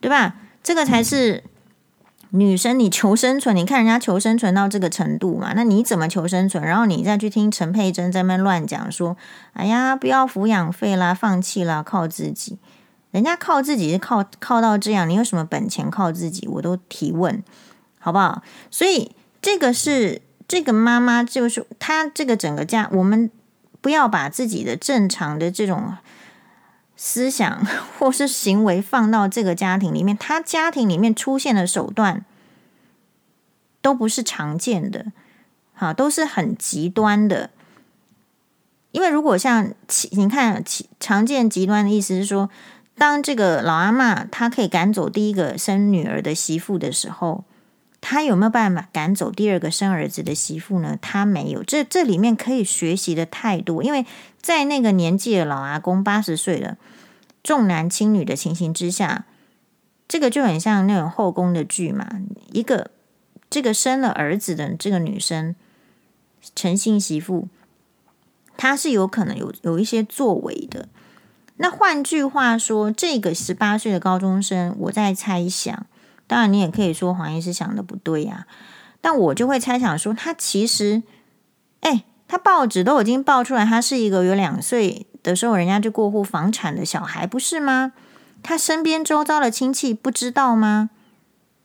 [0.00, 0.34] 对吧？
[0.60, 1.44] 这个才是
[2.30, 5.52] 女生，你求生存，你看人家求生存到这个程度嘛？
[5.54, 6.64] 那你怎么求生存？
[6.64, 9.16] 然后你再去听陈佩珍在那乱讲说
[9.54, 12.58] ：“哎呀，不要抚养费啦，放弃啦，靠自己。”
[13.12, 16.48] 人家靠自己是靠靠到这样，你有什么本钱靠自己？
[16.48, 17.42] 我都提问，
[17.98, 18.42] 好不好？
[18.70, 23.30] 所以这个是这个妈妈，就是她这个整个家，我们
[23.80, 25.96] 不要把自己的正常的这种。
[27.00, 27.64] 思想
[27.96, 32.24] 或是行为放到这个家庭里面，他家庭里面出现的手段
[33.80, 35.12] 都不是常见的，
[35.74, 37.50] 好，都是很极端的。
[38.90, 39.72] 因为如果像
[40.10, 40.64] 你看，
[40.98, 42.50] 常见极端的意思是说，
[42.96, 47.44] 当这个老阿嬷她可以赶走第一个生女儿的媳妇的时候，
[48.00, 50.98] 他有没有办法赶走第二个生儿子的媳妇呢？
[51.00, 51.62] 他没有。
[51.62, 54.06] 这这里面可以学习的太多，因为
[54.40, 56.76] 在那个年纪的老阿公八十岁了。
[57.44, 59.24] 重男轻女的情形之下，
[60.06, 62.06] 这个就很像那种后宫的剧嘛。
[62.52, 62.90] 一个
[63.48, 65.54] 这个生了儿子的这个女生，
[66.54, 67.48] 陈姓媳妇，
[68.56, 70.88] 她是有可能有有一些作为的。
[71.56, 75.86] 那换句话说，这个十八岁的高中生，我在猜想，
[76.28, 78.46] 当然你也可以说黄医师想的不对呀，
[79.00, 81.02] 但我就会猜想说，他其实，
[81.80, 85.06] 哎，他报纸都已经报出来，他是一个有两岁。
[85.20, 87.92] 的时候，人家就过户房产的小孩，不是吗？
[88.42, 90.90] 他身边周遭的亲戚不知道吗？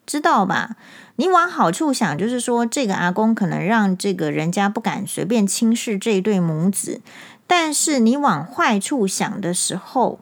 [0.06, 0.76] 知道吧？
[1.15, 6.99] 你往好处想，就是说这个阿公可能让这个人家不敢随便轻视这对母子。
[7.45, 10.19] 但是你往坏处想的时候，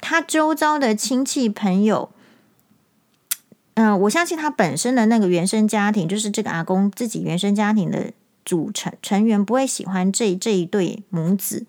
[0.00, 2.10] 他周遭的亲戚朋友，
[3.76, 8.12] 嗯、我相信他本身的那个原生家庭，就是这个阿公自己原生家庭的
[8.44, 11.66] 组成成员不会喜欢这这一对母子，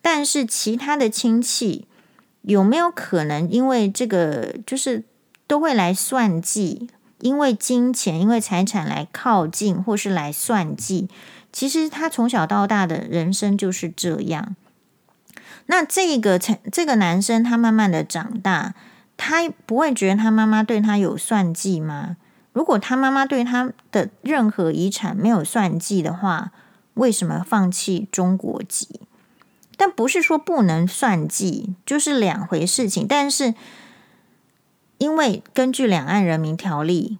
[0.00, 1.86] 但是其他的亲戚
[2.42, 5.02] 有没有可能因为这个就是
[5.46, 6.88] 都会来算计，
[7.20, 11.08] 因为金钱、因为财产来靠近，或是来算计？
[11.52, 14.54] 其实他从小到大的人生就是这样。
[15.66, 18.74] 那这个成这个男生，他慢慢的长大，
[19.18, 22.16] 他不会觉得他妈妈对他有算计吗？
[22.54, 26.52] 如果他妈妈对他的任何遗产没有算计的话，
[26.94, 29.00] 为什么放弃中国籍？
[29.76, 33.06] 但不是说不能算计，就是两回事情。
[33.06, 33.54] 但是
[34.96, 37.18] 因为根据两岸人民条例，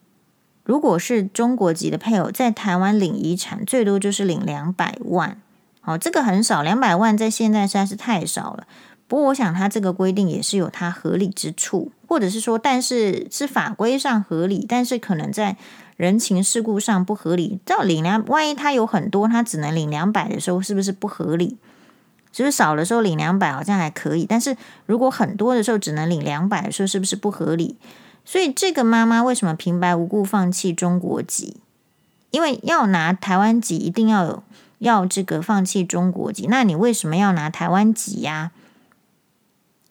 [0.64, 5.40] 如果是中国籍的配偶在台湾领遗产，最多就是领两百万。
[5.82, 8.66] 哦，这个很少，两百万在现在实在是太少了。
[9.08, 15.56] 不过，我想他这个规定也是有它合理之处，或者是说，但是是法规上合理，但是可能在
[15.96, 17.58] 人情世故上不合理。
[17.64, 21.56] 照领两，万一他有很多，他只能领两百的时候，是不是不合理？
[22.30, 27.76] 就是少的时候领两百好像还可以，但是如果很多的时候只能领两百的时候，是不是不合理？
[28.24, 31.56] 所以这个妈妈为什么平白无故放弃中国籍？
[32.30, 34.42] 因为要拿台湾籍，一定要有。
[34.80, 38.52] 要这个放弃中国籍，那你为什么要拿台湾籍呀？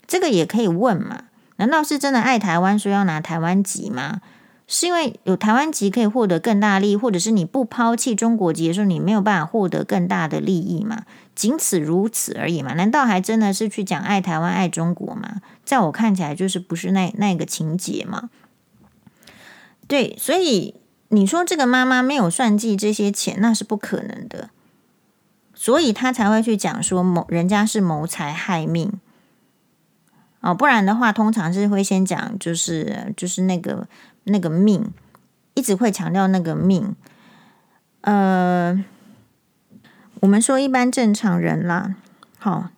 [0.07, 1.25] 这个也可以问嘛？
[1.57, 4.21] 难道是真的爱台湾，说要拿台湾籍吗？
[4.69, 11.03] 是因为有台湾籍可以获得更大利益，或者是你不抛弃中国籍的时候，你没有办法获得更大的利益嘛？
[11.33, 12.73] 仅此如此而已嘛？
[12.73, 15.41] 难道还真的是去讲爱台湾、爱中国吗？
[15.63, 18.29] 在我看起来，就是不是那那个情节嘛？
[19.87, 20.75] 对，所以
[21.09, 24.49] 你说这个妈妈没有算计这些钱，那是不可能的。
[25.53, 28.91] 所以他才会去讲说谋人家是谋财害命
[30.47, 33.85] 哦，不然的话，通常是会先讲就是就是那个
[34.23, 34.93] 那个命，
[35.55, 36.95] 一直会强调那个命。
[37.99, 38.81] 呃，
[40.21, 41.95] 我们说一般正常人啦，
[42.39, 42.69] 好，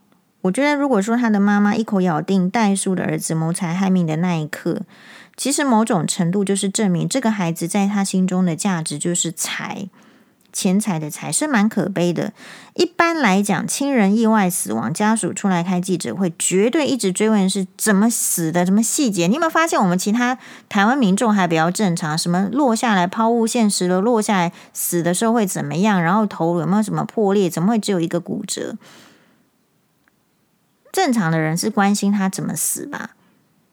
[0.41, 4.81] 我觉得如果说他的妈妈一口咬定代书的儿子谋财害命的那一刻，
[5.37, 9.87] 其实某种程度就是证明这个孩子在他心中的价值就是财。
[10.51, 12.33] 钱财的财是蛮可悲的。
[12.75, 19.27] 一般来讲，亲人意外死亡，家属出来开记者会，绝对一直追问是怎么死的，什么细节。
[19.27, 20.37] 你有没有发现，我们其他
[20.69, 22.17] 台湾民众还比较正常？
[22.17, 26.01] 什么落下来抛物线时的，落下来死的时候会怎么样？
[26.01, 27.49] 然后头有没有什么破裂？
[27.49, 28.77] 怎么会只有一个骨折？
[30.91, 33.11] 正常的人是关心他怎么死吧？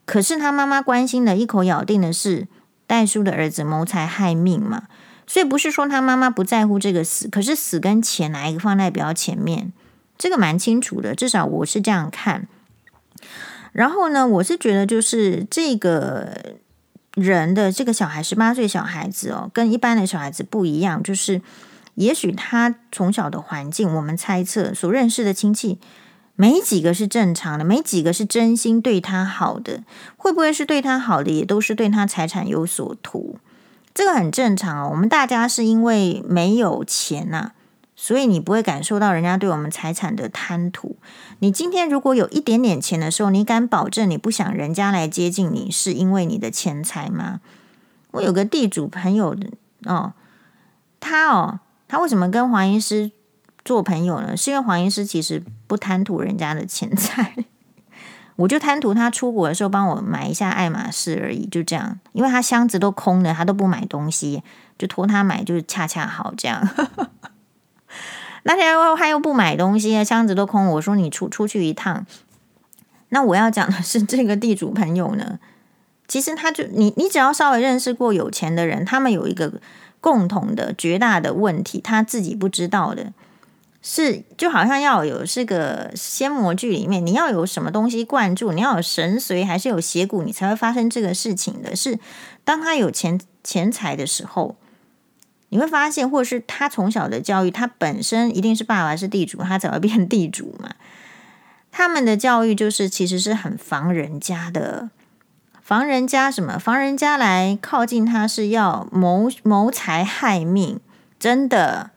[0.05, 2.47] 可是他妈妈关心的一口咬定的是
[2.87, 4.85] 袋叔的儿子谋财害命嘛？
[5.27, 9.73] 所以不是说他妈妈不在乎这个死，可是死跟钱哪一个放在比较前面？
[10.17, 12.49] 这个蛮清楚的，至少我是这样看。
[13.73, 16.57] 然后呢，我是觉得就是这个
[17.15, 21.43] 人的这个小孩，十八岁小孩子哦，跟一般的小孩子不一样，就是
[21.97, 25.79] 也许他从小的环境，我们猜测所认识的亲戚
[26.37, 29.83] 没几个是正常的，没几个是真心对他好的，
[30.17, 33.39] 会不会是对他好的，也都是对他财产有所图？
[33.97, 37.53] 这个很正常哦，我们大家是因为没有钱呐、啊，
[37.97, 40.97] 所以你不会感受到人家对我们财产的贪图。
[41.39, 47.41] 你今天如果有一点点钱的时候，你敢保证你不想人家来接近你，是因为你的钱财吗？
[48.11, 49.35] 我有个地主朋友
[49.87, 50.13] 哦，
[51.01, 53.11] 他哦，他为什么跟黄医师
[53.65, 54.37] 做朋友呢？
[54.37, 57.35] 是因为黄医师其实不贪图人家的钱财。
[58.37, 64.42] 我就贪图他出国的时候帮我买一下爱马仕而已，就这样，因为他箱子都空了，他都不买东西，
[64.79, 66.68] 就托他买，就是恰恰好这样。
[68.44, 72.07] 那天他又不买东西，箱子都空，我说你出出去一趟。
[73.09, 75.38] 那我要讲的是这个地主朋友呢，
[76.07, 79.61] 其实他就你你只要稍微认识过有钱的人，他们有一个
[80.01, 83.12] 共同的绝大的问题，他自己不知道的。
[83.88, 91.77] 是，就好像要有这个仙魔剧里面，你要有什么东西灌注，你要有神髓还是有邪骨，你才会发生这个事情的。
[91.77, 92.01] 是
[92.42, 94.56] 当他有钱钱财的时候，
[95.50, 100.71] 你会发现，或者是他从小的教育，他本身一定是爸爸是地主，他才会变地主嘛。
[101.71, 104.90] 他们的教育就是其实是很防人家的，
[105.63, 106.58] 防人家什么？
[106.58, 110.81] 防人家来靠近他是要谋谋财害命，
[111.21, 111.92] 真的。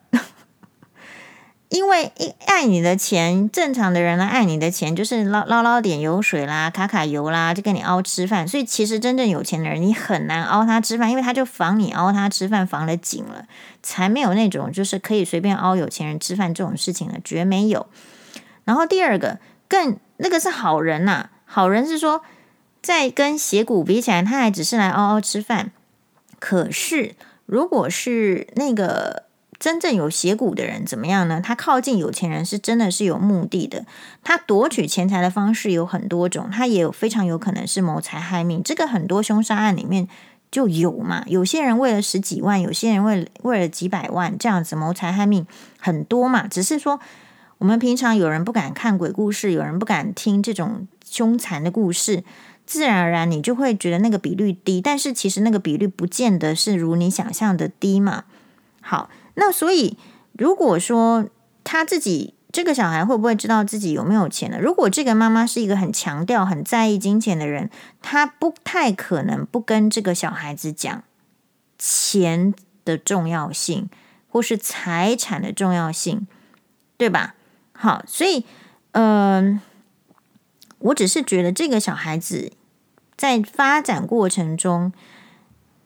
[1.70, 2.12] 因为
[2.48, 8.48] 爱你的钱，正常的人来爱你的钱，就是捞捞捞点油水啦，卡卡油啦，就跟你凹吃饭。
[8.48, 13.46] 所以其实真正有钱的人，你很难凹他吃饭，因为他就防你凹他吃饭，防得紧了，
[13.84, 17.86] 才没有那种就是可以随便凹有钱人吃饭这种事情了，绝没有。
[18.64, 22.24] 然后第二个，更那个是好人呐、好人是说，
[22.82, 25.72] 在跟邪骨比起来，他还只是来嗷嗷吃饭。
[26.40, 27.16] 可是，
[27.46, 29.26] 如果是那个
[29.60, 31.42] 真正有邪骨的人，怎么样呢？
[31.42, 33.86] 他靠近有钱人是真的是有目的的。
[34.24, 38.64] 他夺取钱财的方式有很多种，他也有非常有可能是谋财害命。
[38.64, 40.08] 这个很多凶杀案里面
[40.50, 41.24] 就有嘛。
[41.28, 45.46] 有些人为了十几万，有些人为了为了几百万，这样子谋财害命
[45.78, 46.48] 很多嘛。
[46.48, 47.00] 只是说，
[47.58, 52.24] 我们平常有人不敢看鬼故事，有人不敢听这种凶残的故事。
[52.66, 58.24] 自然而然，你就会觉得那个比率低，但是其实那个比率不见得是如你想象的低嘛。
[58.80, 59.10] 好，
[59.40, 59.98] 那所以
[60.34, 61.28] 如果说
[61.64, 64.60] 他自己这个小孩会不会知道自己有没有钱呢？
[64.60, 67.70] 如果这个妈妈是一个很强调、很在意金钱的人，
[68.02, 71.04] 她不太可能不跟这个小孩子讲
[71.78, 73.90] 钱的重要性，
[74.28, 76.28] 或是财产的重要性，
[76.98, 77.36] 对吧？
[77.72, 78.46] 好，所以
[78.92, 79.62] 嗯、
[80.80, 82.52] 我只是觉得这个小孩子。
[83.16, 84.94] 在发展过程中，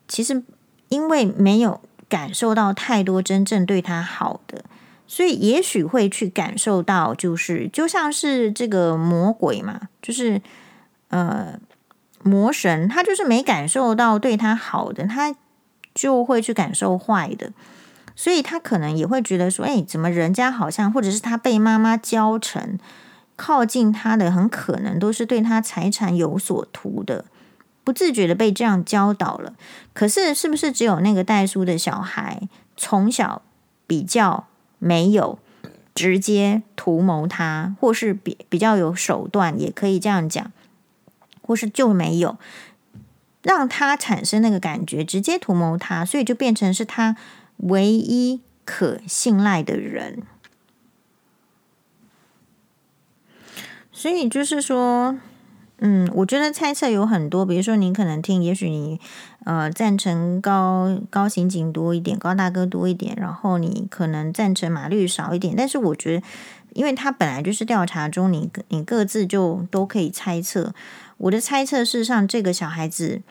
[0.08, 0.44] 其实
[0.90, 4.64] 因为没有感受到太多真正对他好的，
[5.08, 10.42] 所以也许会去感受到，就是就像是这个魔鬼嘛，就是
[11.10, 11.60] 呃
[12.24, 15.36] 魔神，他就是没感受到对他好的，他
[15.94, 17.52] 就会去感受坏的，
[18.16, 22.80] 所以他可能也会觉得说，哎，怎么人家好像，或者是他被妈妈教成。
[23.36, 27.26] 靠近他的很可能都是对他财产有所图的，
[27.84, 29.54] 不自觉的被这样教导了。
[29.94, 33.42] 可是，是不是只有那个代书的小孩从小
[33.86, 34.48] 比较
[34.80, 35.38] 没有
[35.94, 40.52] 直接图谋他，或是比比较有手段，也可以这样讲，
[41.42, 42.38] 或是就没有
[43.42, 47.16] 让他产生那个感觉，直接图谋他，所以就变成是他
[47.58, 50.24] 唯一可信赖的人。
[53.92, 55.18] 所以就是说，
[55.80, 59.02] 嗯，我觉得猜测有很多，比如说你可能听，也许你
[59.44, 65.54] 呃赞成高高刑警多一点，高大哥多一点，然后你可能赞成马律少一点。
[65.58, 66.26] 但是我觉得，
[66.74, 70.74] 因为他本来就是调查中，你你各自就都可以猜测。
[71.18, 73.22] 我的猜测，事实上，这个小孩子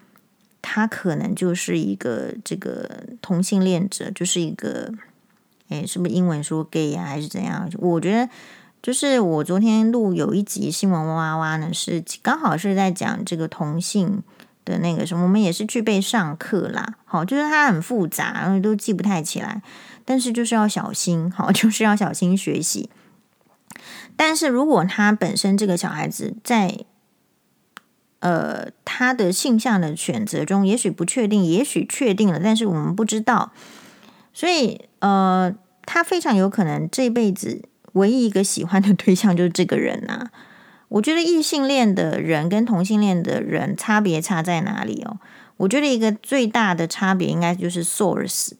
[0.61, 4.93] 他可能就是一个这个同性恋者，就是一个，
[5.71, 7.71] 诶，是不是英文说 gay 啊，还是怎样？
[7.79, 8.29] 我觉得。
[8.83, 14.25] 就是我昨天录有一集新闻哇哇哇呢，是刚好是在讲这个同性
[14.65, 16.97] 的那个什么，我们也是去备上课啦。
[17.05, 19.63] 好，就是它很复杂，然后都记不太起来，
[20.05, 22.91] 但是就是要小心，好， 就是要小心学习。
[24.17, 26.85] 但是如果他本身这个小孩子在
[28.19, 33.53] 呃他的性向的选择中，也许不确定，也许确定了，但是我们不知道，
[34.35, 35.55] 所以呃，
[35.87, 37.63] 他非常有可能这辈子。
[37.93, 40.31] 唯一一个喜欢的对象就是这个人呐。
[40.89, 45.17] 我觉得异性恋的人跟同性恋的人差别差在哪里哦？
[45.57, 48.53] 我觉得一个最大的差别应该就是 source，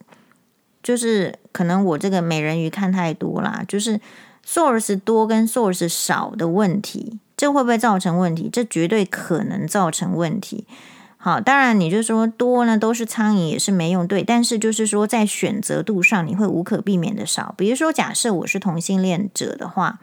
[0.81, 4.01] 就是可能我这个美人鱼看太多啦，就是
[4.43, 8.49] source 多跟 source 少的问题，这会不会造成问题？
[8.51, 10.65] 这绝对可能造成问题。
[11.25, 14.21] 好，当然你就说多呢都是苍蝇也是没用，对。
[14.25, 17.55] 但是就是说在选择度上你会无可避免的少。
[17.57, 20.01] 比如说假设我是同性恋者的话，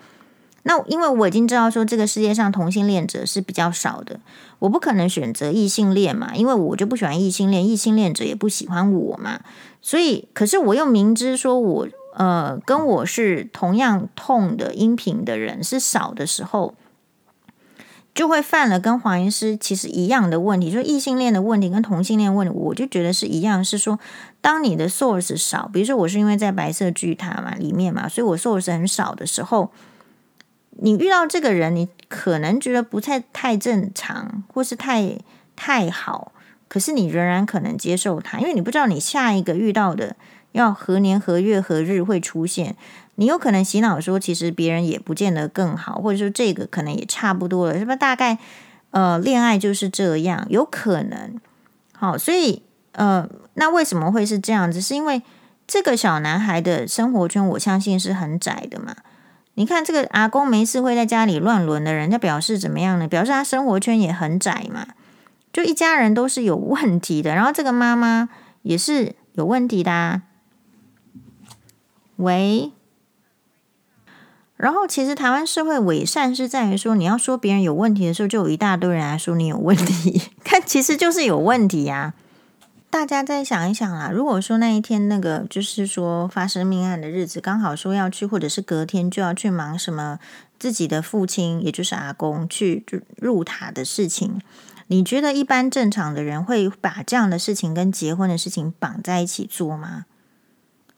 [0.63, 4.19] 那因为我已经知道说这个世界上同性恋者是比较少的，
[4.61, 9.41] 我不可能选择异性恋嘛，因为我就不喜欢异性恋，异性恋者也不喜欢我嘛。
[9.83, 16.75] 所以，可是我又明知说我呃跟我是同样痛的音频的人是少的时候。
[18.13, 23.99] 就会犯了跟黄医师其实一样的问题，说异性恋的问题跟同性恋问题，我就觉得是一样，是说
[24.41, 29.71] 当你的 source 少，比如说我是因为在白色巨塔嘛里面嘛，所以我 source 很少的时候，
[30.71, 35.17] 你遇到这个人，你可能觉得不太太正常，或是太
[35.55, 36.33] 太好，
[36.69, 40.17] 可是你仍然可能接受他，因为你不知道你下一个遇到的
[40.53, 42.77] 要何年何月何日会出现。
[43.21, 47.97] 你有可能洗脑说，其实别人也不见得更好，或者说这个可能也差不多了，是不是？
[47.99, 48.39] 大概
[48.93, 51.39] 呃，恋爱就是这样，有可能。
[51.93, 52.63] 好，所以
[52.93, 54.81] 呃，那为什么会是这样子？
[54.81, 55.21] 是因为
[55.67, 58.97] 这个小男孩的生活圈，我相信是很窄的嘛。
[59.53, 63.07] 你看这个阿公没事会在家里乱伦的人，家表示怎么样呢？
[63.07, 64.87] 表示他生活圈也很窄嘛，
[65.53, 68.31] 就一家人都是有问题的，然后这个妈妈
[68.63, 70.23] 也是有问题的啊。
[72.17, 72.73] 喂。
[74.61, 80.21] 然后，其实台湾社会伪善是在于说，你要说别人有问题的时候，就有一大堆人来说你有问题。
[80.45, 82.13] 看，其实就是有问题呀。
[82.91, 90.19] 大家再想一想啦，如果说那一天那个就是说发生命案的日子，刚好说要去，或者是隔天就要去忙什么
[90.59, 92.85] 自己的父亲，也就是阿公去
[93.17, 94.43] 入塔的事情，
[94.89, 100.05] 你觉得一般正常的人会把这样的事情跟结婚的事情绑在一起做吗？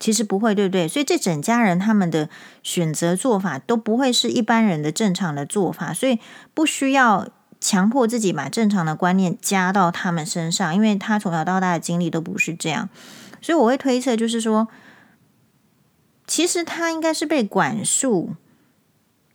[0.03, 0.87] 其实不会，对不对？
[0.87, 2.29] 所以这整家人他们的
[2.63, 6.19] 选择做法都不会是一般人的正常的做法，所以
[6.53, 7.29] 不需要。
[7.65, 12.89] 强迫自己把正常的观念加到他们身上，因为他从小到大的经历都不是这样，
[13.41, 14.67] 所以我会推测，就是说，
[16.27, 18.35] 其实他应该是被管束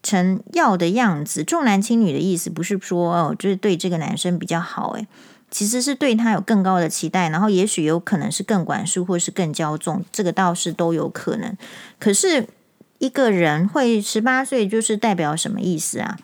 [0.04, 5.08] 成要的样子，重男轻女的意思不是说哦，就是对这个男生比较好，诶，
[5.50, 11.56] 其实是对他有更高的期待，然后也许有可能是更管束，或是更骄纵，这个倒是都有可能。
[12.00, 12.48] 可是
[13.00, 16.18] 一个人会十八岁，就是代表什么意思啊？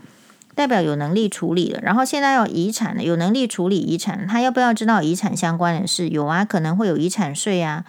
[0.55, 6.09] 代表有能力处理了，然后现在要遗产了，有能力处理遗产，他要不要知道遗产相关的事？
[6.09, 7.86] 有啊，可能会有遗产税啊。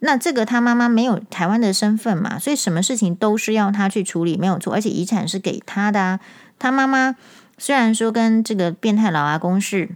[0.00, 4.72] 那这个他妈妈没有台湾的身份嘛，所以什么事情都是要他去处理，没有错。
[4.72, 6.20] 而且遗产是给他的啊。
[6.58, 7.14] 他妈妈
[7.58, 9.90] 虽然说跟这个变态老阿公是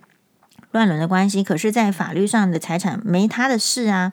[0.75, 4.13] 乱伦的关系，可是在法律上的财产没他的事啊。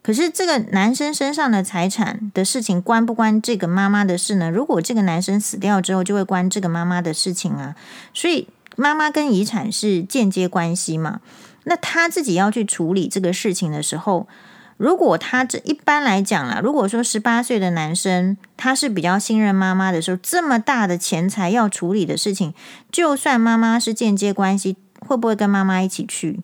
[0.00, 4.48] 可是这个男生身上的财产的事情关不关这个妈妈的事呢？
[4.48, 7.74] 如果这个男生死掉之后，就会关这个妈妈的事情啊。
[8.14, 8.46] 所以
[8.76, 11.20] 妈妈跟遗产是间接关系嘛。
[11.64, 14.28] 那他自己要去处理这个事情的时候，
[14.76, 22.54] 如果他这一般来讲啦，如果说十八岁的男生他是比较信任妈妈的时候，这么大的钱财要处理的事情，
[22.92, 26.40] 就算妈妈是间接关系，会不会跟妈妈一起去？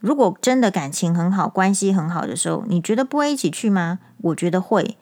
[0.00, 3.98] 如果真的感情很好，关系很好的时候，你觉得不会一起去吗？
[4.18, 4.96] 我觉得会。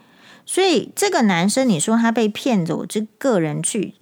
[0.46, 3.94] 所以这个男生，你说他被骗走，这个人去，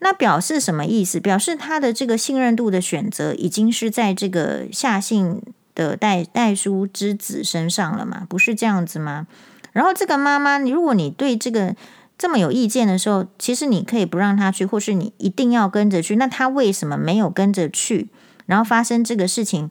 [0.00, 1.18] 那表示什么意思？
[1.20, 5.40] 表示他的这个信任度的选择，已经是在这个夏姓
[5.74, 8.26] 的代代书之子身上了嘛？
[8.28, 9.26] 不是这样子吗？
[9.72, 11.76] 然后这个妈妈，如果你对这个
[12.18, 16.16] 这么有意见的时候，其实你可以不让他去，或是你一定要跟着去。
[16.16, 18.08] 那他为什么没有跟着去？
[18.46, 19.70] 然后发生这个事情？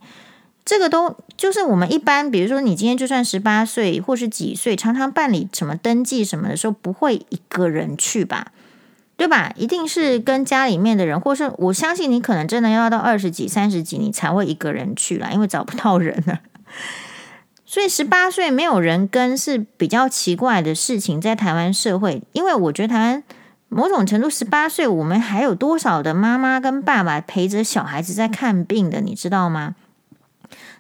[0.64, 8.52] 这个都就是我们一般，比如说你今天就算十八岁或是几岁，常常办理什么登记什么的时候，不会一个人去吧？
[9.16, 9.52] 对吧？
[9.56, 16.40] 一定是跟家里面的人，或是我相信你可能真的要到二十几、三十几，你才会一个人去啦，因为找不到人了。
[17.70, 23.24] 所以十八岁没有人跟是比较奇怪的事情，在台湾社会，因为我觉得台湾
[23.68, 29.76] 某种程度十八岁，我们还有多少的妈妈跟爸爸陪着小孩子在看病的，你知道吗？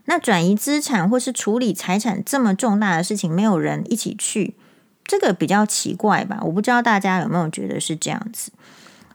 [0.05, 4.55] 那转移资产或是处理财产这么重大的事情，没有人一起去，
[5.03, 6.39] 这个比较奇怪吧？
[6.43, 8.53] 我不知道大家有没有觉得是这样子。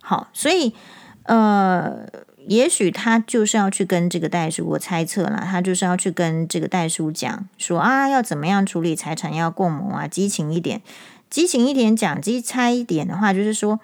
[0.03, 0.75] 好，所以
[1.23, 2.07] 呃，
[2.47, 10.83] 也许他就是要去跟这个代书，我猜测啦，他就是要去跟这个代书讲说啊，要怎么样处理财产，要共谋啊，激情一点，
[11.31, 13.81] 激情一点讲，激猜一点的话，就是说。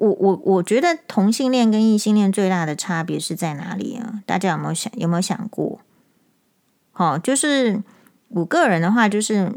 [0.00, 4.22] 我我我觉得同性恋跟异性恋最大的差别是在哪里啊？
[4.26, 5.80] 大家有没有想有没有想过？
[6.92, 7.82] 好，就是
[8.28, 9.52] 我个人的话，就是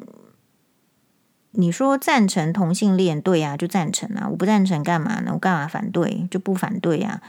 [1.54, 4.28] 你说赞成同性恋，对呀，就赞成啊。
[4.30, 5.32] 我不赞成干嘛呢？
[5.34, 6.28] 我干嘛反对？
[6.32, 7.22] 就不反对呀。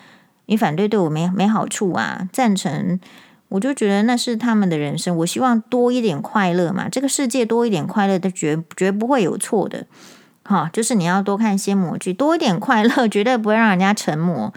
[0.47, 2.29] 你反对对我没没好处啊。
[2.33, 3.01] 赞成，
[3.49, 5.17] 我就觉得那是他们的人生。
[5.19, 6.89] 我希望多一点快乐嘛。
[6.89, 9.87] 这个世界多一点快乐，的绝绝不会有错的。
[10.45, 14.53] 好，就是你要多看些魔剧，多一点快乐， 绝对不会让人家成魔。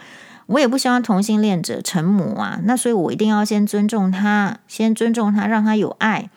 [0.48, 2.60] 我也不希望同性恋者成魔啊。
[2.66, 6.30] 那所以我一定要先尊重他，先尊重他，让他有爱，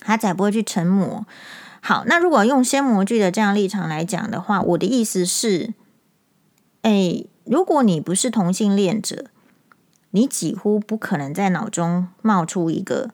[0.00, 1.24] 他才不会去成魔。
[1.86, 5.72] 好，那如果用些魔剧的这样立场来讲的话，我的意思是，
[6.82, 9.26] 哎，如果你不是同性恋者，
[10.10, 13.10] 你几乎不可能在脑中冒出一个。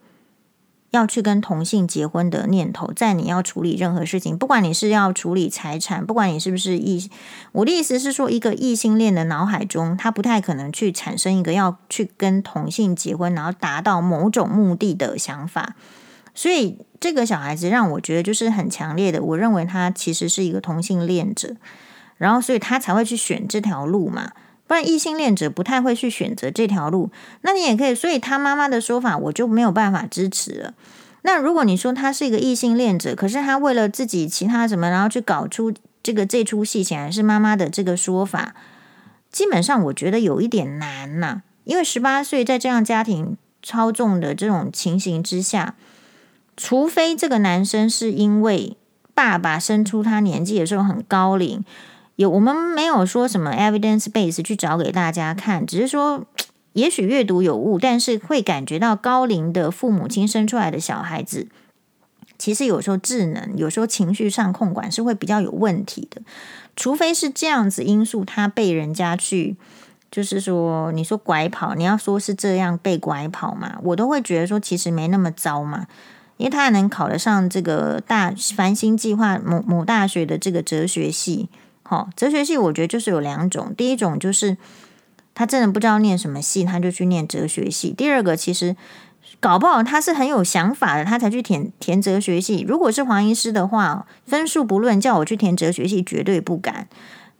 [0.92, 7.10] 要去跟同性结婚的念头，在你要处理任何事情，不管你是要处理财产，不管你是不是异，
[7.52, 15.76] 我的意思是说，一个异性恋的脑海中，他不太可能去产生一个要去跟同性结婚，然后达到某种目的的想法。
[16.34, 21.57] 所以这个小孩子让我觉得就是很强烈的，我认为他其实是一个同性恋者，
[22.16, 24.30] 然后所以他才会去选这条路嘛。
[24.68, 30.74] 不然异性恋者不太会去选择这条路，那你也可以，所以他妈妈的说法我就没有办法支持了。
[31.22, 35.74] 那如果你说他是一个异性恋者，可是他为了自己其他什么，然后去搞出
[36.05, 38.55] 这个这出戏，显然是妈妈的这个说法，
[39.32, 45.74] 基本上我觉得有一点难呐、因为十八岁在这样家庭操纵的这种情形之下，
[46.57, 48.76] 除非这个男生是因为
[49.14, 51.64] 爸爸生出他年纪的时候很高龄。
[52.16, 56.26] 有我们没有说什么 evidence base 去找给大家看，只是说
[56.74, 61.48] 也许阅读有误，但是会感觉到高龄的父母亲生出来的小孩子，
[62.38, 66.22] 其实有时候智能，有时候情绪上控管是会比较有问题的。
[66.76, 69.57] 除非是这样子因素，他被人家去，
[70.11, 75.86] 就是说，你说拐跑，你要说是这样被拐跑嘛，我都会觉得说其实没那么糟嘛，
[76.43, 81.49] 因为他还能考得上这个大繁星计划某某大学的这个哲学系。
[81.82, 84.57] 好，哲学系我觉得就是有两种，第一种就是。
[85.34, 87.90] 他真的不知道念什么系，他就去念哲学系。
[87.90, 88.76] 第二个，其实
[89.40, 92.62] 搞不好他是很有想法的，他才去填填哲学系。
[92.68, 96.86] 如果是黄医师的话，分数不论，叫我去填哲学系，绝对不敢。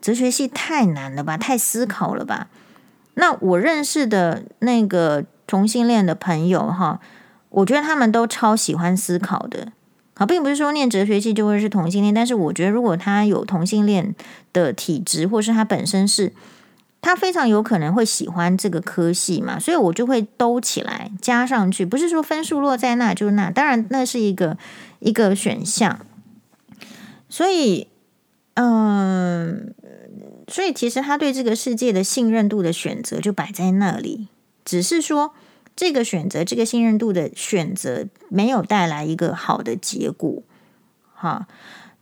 [0.01, 2.49] 哲学系太难了吧，太思考了吧？
[3.13, 6.99] 那我认识的那个同性恋的朋友哈，
[7.53, 9.73] 我觉得他们都超喜欢思考的。
[10.15, 14.15] 好，并不是说念哲学系就会是同性恋，但是我觉得如果他有同性恋
[14.53, 16.33] 的体质，或是他本身是。
[17.05, 24.57] 他非常有可能会喜欢这个科系嘛，所以我就会兜起来加上去，不是说分数落在那就是那，当然那是一个
[25.01, 25.99] 一个选项。
[27.29, 27.89] 所以，
[28.55, 29.75] 嗯，
[30.47, 34.29] 所以其实他对这个世界的信任度的选择就摆在那里，
[34.65, 35.35] 只是说
[35.75, 40.43] 这个选择，这个信任度的选择没有带来一个好的结果，
[41.15, 41.47] 哈。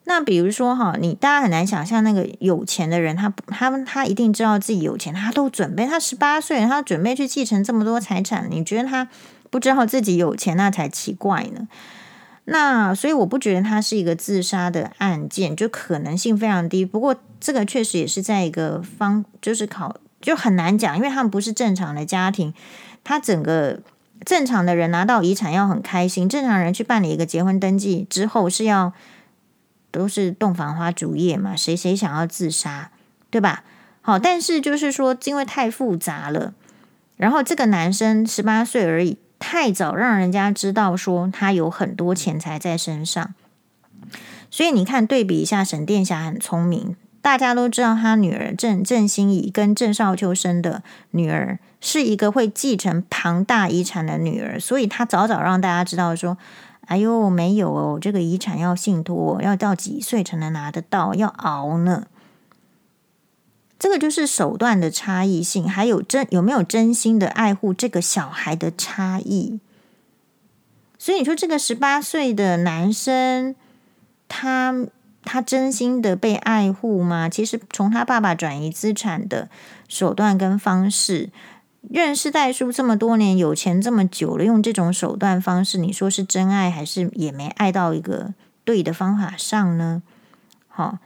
[0.04, 9.08] 那比如说哈，你大家很难想象那个有钱的人，他他们他一定知道自己有钱，他都准备，他十八岁，他准备去继承这么多财产，你觉得他
[9.50, 11.68] 不知道自己有钱，那才奇怪呢。
[12.46, 16.84] 那所以我不觉得他是一个自杀的案件，就可能性非常低。
[16.84, 22.54] 不过这个确实也是在一个方，就是考就很难讲，因为他们不是正常的家庭，
[23.02, 23.80] 他整个
[24.24, 28.92] 正常的人拿到遗产要很开心，正常人去办理一个结婚登记之后是要。
[29.92, 32.92] 都是洞房花烛夜嘛，谁谁想要自杀，
[33.28, 33.64] 对吧？
[34.02, 36.54] 好，但是就是说，因为太复杂了，
[37.16, 43.34] 然后这个男生十八岁而已，太早让人家知道说他有很多钱财在身上，
[44.48, 56.36] 所以你看对比一下，沈殿霞很聪明，大家都知道他女儿郑郑欣宜跟郑少秋生的女儿是一个会继承庞大遗产的女儿，所以他早早让大家知道说。
[56.86, 61.14] 哎呦，没有哦，这个遗产要信托，要到几岁才能拿得到？
[61.14, 62.08] 要熬呢。
[63.78, 69.60] 这个就是手段的差异性，还有真有没有真心的爱护这个小孩的差异。
[70.98, 73.54] 所以你说这个十八岁的男生，
[74.26, 74.74] 他
[75.22, 77.28] 他真心的被爱护吗？
[77.28, 79.48] 其实从他爸爸转移资产的
[79.88, 81.30] 手段跟方式。
[81.88, 90.02] 认识代书这么多年，有钱这么久了，用这种手段方式，你说是真爱还是也没爱到一个对的方法上呢？
[90.68, 90.98] 好，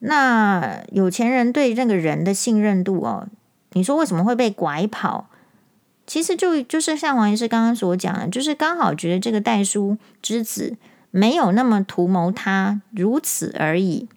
[0.00, 3.28] 那有钱人对那个人的信任度哦，
[3.72, 5.30] 你说为什么会被拐跑？
[6.06, 10.76] 其实就就是像王医师刚刚所讲的，就是刚好觉得这个代书之子
[11.10, 14.08] 没有那么图谋他，如此而已。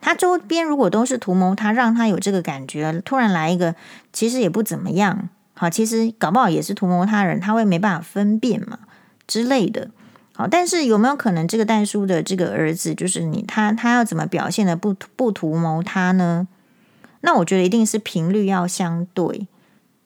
[0.00, 3.74] 他周边如果都是图谋他，让他有这个感觉，突然来一个，
[4.12, 5.28] 其实也不怎么样。
[5.54, 8.78] 好，其实搞不好也是图谋他人，他会没办法分辨嘛
[9.26, 9.90] 之类的。
[10.34, 16.46] 好，但是有没有可能这个代书的这个儿子，就是你他他要怎么表现的不不图谋他呢？
[17.22, 19.48] 那我觉得一定是频率要相对。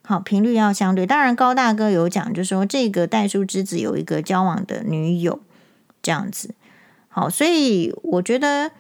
[0.07, 1.07] 好，频率要相对。
[1.07, 5.39] 当然高大哥有讲，就说这个代书之子有一个交往的女友
[6.03, 6.55] 这样子。
[7.09, 8.73] 好，所以我觉得。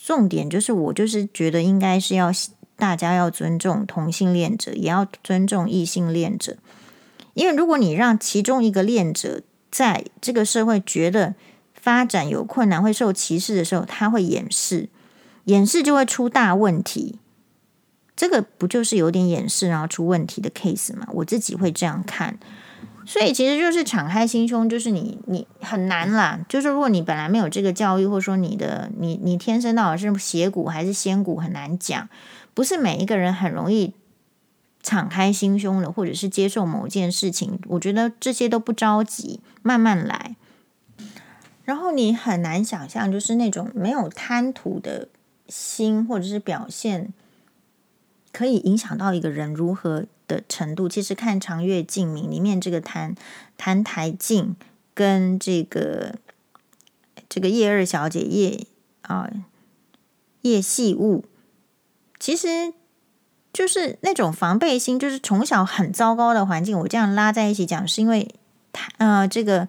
[0.00, 2.30] 重点就是，我就是觉得应该是要
[2.76, 6.56] 大家要尊重同性恋者，也要尊重异性恋者。
[7.34, 11.34] 因为如果你让其中一个恋者在这个社会觉得
[11.74, 14.88] 发展有困难、会受歧视的时候，他会掩饰，
[15.44, 17.18] 掩饰就会出大问题。
[18.16, 21.06] 这个不就是有点掩饰然后出问题的 case 吗？
[21.12, 22.38] 我自己会这样看。
[23.08, 26.38] 所以其实就是敞开心胸，就是你你很难啦。
[26.46, 32.06] 就是如果你本来没有这个教育，或者说你的你你天生到底是血骨还是仙骨，很难讲。
[32.52, 33.94] 不是每一个人很容易
[34.82, 37.58] 敞开心胸的，或者是接受某件事情。
[37.68, 40.36] 我觉得这些都不着急，慢慢来。
[41.64, 45.08] 然后你很难想象，就是那种没有贪图的
[45.48, 47.14] 心，或者是表现，
[48.38, 53.16] 可以影响到一个人如何的程度，其实看《长月烬明》里面这个谭
[53.56, 54.54] 谭台烬
[54.94, 56.14] 跟这个
[57.28, 58.68] 这个叶二小姐叶
[59.02, 59.28] 啊
[60.42, 61.24] 叶细雾，
[62.20, 62.72] 其实
[63.52, 66.78] 就是那种防备心，就是从小很糟糕的环境。
[66.78, 68.32] 我这样拉在一起讲，是因为
[68.72, 69.66] 谭呃这个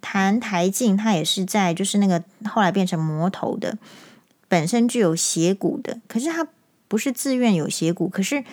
[0.00, 3.76] 谭台烬他也是在就是那个后来变成魔头的，
[4.48, 6.48] 本身具有邪骨的，可是他
[6.92, 8.44] 不是自愿有邪骨，可是。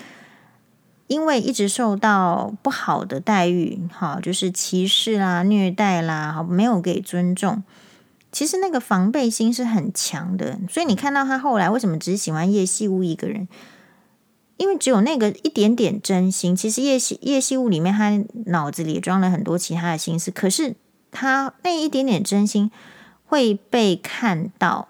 [1.08, 7.64] 因为一直受到不好的待遇，哈，就是歧视啦、虐待啦，好，没有给尊重。
[8.32, 13.48] 其实那个防备心是很强的，所以你看到他后来为什么只喜欢叶细雾一个人？
[14.58, 16.56] 因为只有那个一点点真心。
[16.56, 20.76] 其实叶细叶细雾里面，他脑子里装了很多其他的心思，可是
[21.10, 22.70] 他那一点点真心
[23.26, 24.90] 会被看到，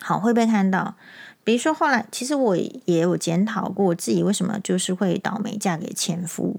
[0.00, 0.96] 好，会被看到。
[1.44, 6.58] 比如说，后来其实我也有检讨过自己为什么就是会倒霉嫁给前夫。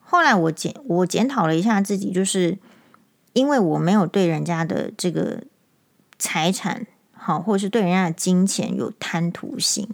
[0.00, 2.58] 后来我检我检讨了一下自己，就是
[3.32, 5.44] 因为我没有对人家的这个
[6.18, 9.88] 财产好，或者是对人家的金钱有贪图心。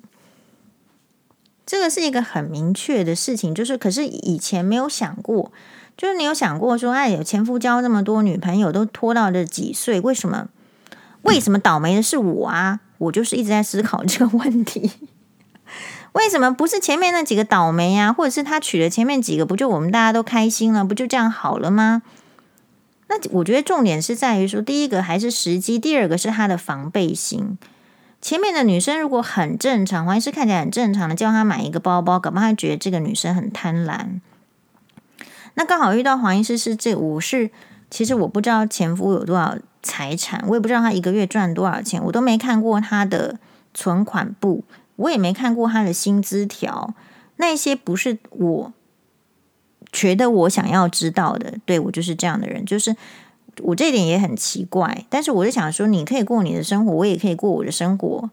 [1.65, 5.53] 这个是一个很明确的事情，就是可是以前没有想过，
[5.97, 10.49] 就是你有想过说，哎，有前夫交那么多女朋友都拖到了几岁，为什么？
[11.23, 12.81] 为什么倒霉的是我啊？
[13.03, 14.91] 我就是一直在思考这个问题，
[16.13, 18.13] 为什么不是前面那几个倒霉呀？
[18.13, 22.03] 或者是他娶了前面几个，不就我们大家都开心了，不就这样好了吗？
[23.09, 27.59] 那我觉得重点是在于说，第一个还是时机，第二个是他的防备心。
[28.21, 34.21] 前面的女生如果很正常，黄医师看起来很正常的，叫她买一个包包，搞不好他觉得这个女生很贪婪。
[35.55, 37.51] 那刚好遇到黄医师是这，我是
[37.93, 39.57] 其实我不知道前夫有多少。
[39.85, 43.41] 财产，我也不知道他一个月赚多少钱，我都没看过他的
[43.75, 44.63] 存款簿，
[44.95, 46.95] 我也没看过他的薪资条，
[47.39, 48.73] 那些不是我
[49.91, 51.55] 觉得我想要知道的。
[51.67, 52.95] 对，我就是这样的人，就是
[53.63, 58.31] 我这点也很奇怪，但是我就想说，你可以过你的生活，我也可以过我的生活，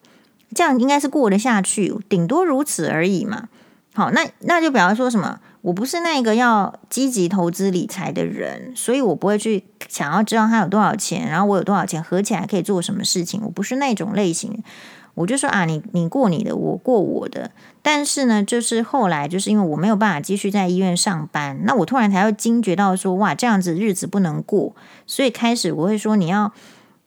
[0.53, 3.49] 这样应该是过得下去，顶多如此而已嘛。
[3.95, 5.39] 好，那那就比方说什么？
[5.61, 13.41] 我不是那个要积极投资理财的人，所以我不会去想要知道他有多少钱，然后我有多少钱合起来可以做什么事情。
[13.43, 14.63] 我不是那种类型，
[15.15, 17.51] 我就说啊，你你过你的，我过我的。
[17.81, 24.73] 但是呢，就是后来就是因为我没有办法继续在医院上班，那我突然才会惊觉到说，哇，这样子日子不能过，
[25.05, 26.53] 所以开始我会说，你要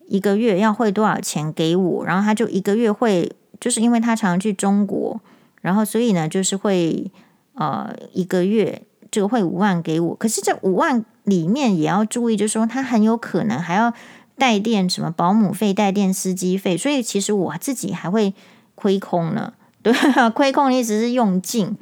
[0.09, 5.19] 一个月要汇多少钱给我，然后他就一个月会，就是因为他常常去中国，
[5.63, 7.11] 然后所以呢，就是会。
[7.55, 13.93] 呃，一个月就会五万给我，可是这五万里面也要注意，就是说他很有可能还要
[14.39, 18.33] 带电什么保姆费、带电司机费，所以其实我自己还会
[18.75, 19.53] 亏空呢。
[19.83, 19.93] 对，
[20.31, 21.77] 亏空的意思是用尽。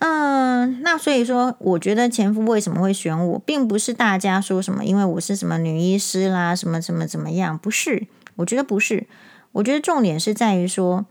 [0.00, 9.06] 嗯，那所以说，我觉得前夫为什么会选我，并不是大家说什么，因为我是什么女医师啦，什么什么怎么样，不是，我觉得不是，
[9.52, 11.06] 我觉得重点是在于说。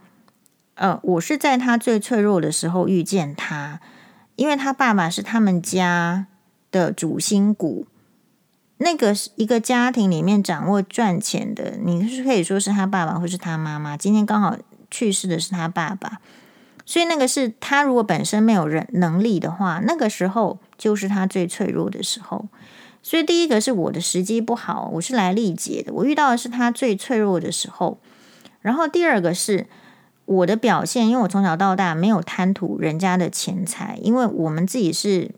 [0.74, 3.80] 呃，我是在他最脆弱的时候遇见他，
[4.34, 6.26] 因为他爸爸是他们家
[6.72, 7.86] 的主心骨，
[8.78, 13.96] 那个是一个家庭里面掌握赚钱的，你是可以说是他爸爸或是他妈妈。
[13.96, 14.56] 今天刚好
[14.90, 16.18] 去世的是他爸爸，
[16.84, 22.48] 所以那个是他如果本身没有人能力的话，那个时候就是他最脆弱的时候。
[23.00, 28.00] 所以第一个是我的时机不好，我是来历劫的，我遇到的是他最脆弱的时候。
[28.60, 29.68] 然后第二个是。
[30.26, 35.32] 我的表现，因为我从小到大没有贪图人家的钱财，因为我们自己是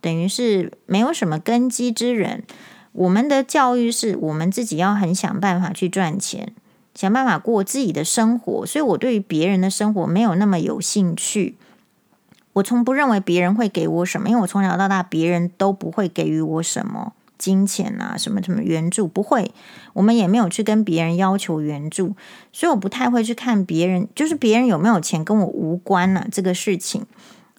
[0.00, 2.44] 等于是没有什么根基之人。
[2.92, 6.54] 我们的教育是我们自己要很想办法去赚钱，
[6.94, 11.56] 想办法过自己的生活，所以我对于别人的生活没有那么有兴趣。
[12.52, 17.14] 我从不认为别人会给我什么，因为我从小到大别人都不会给予我什么。
[17.36, 19.52] 金钱啊，什么什么援助不会，
[19.92, 22.14] 我们也没有去跟别人要求援助，
[22.52, 27.04] 所以我不太会去看别人，就是别人有没有钱跟我无关啊，这个事情。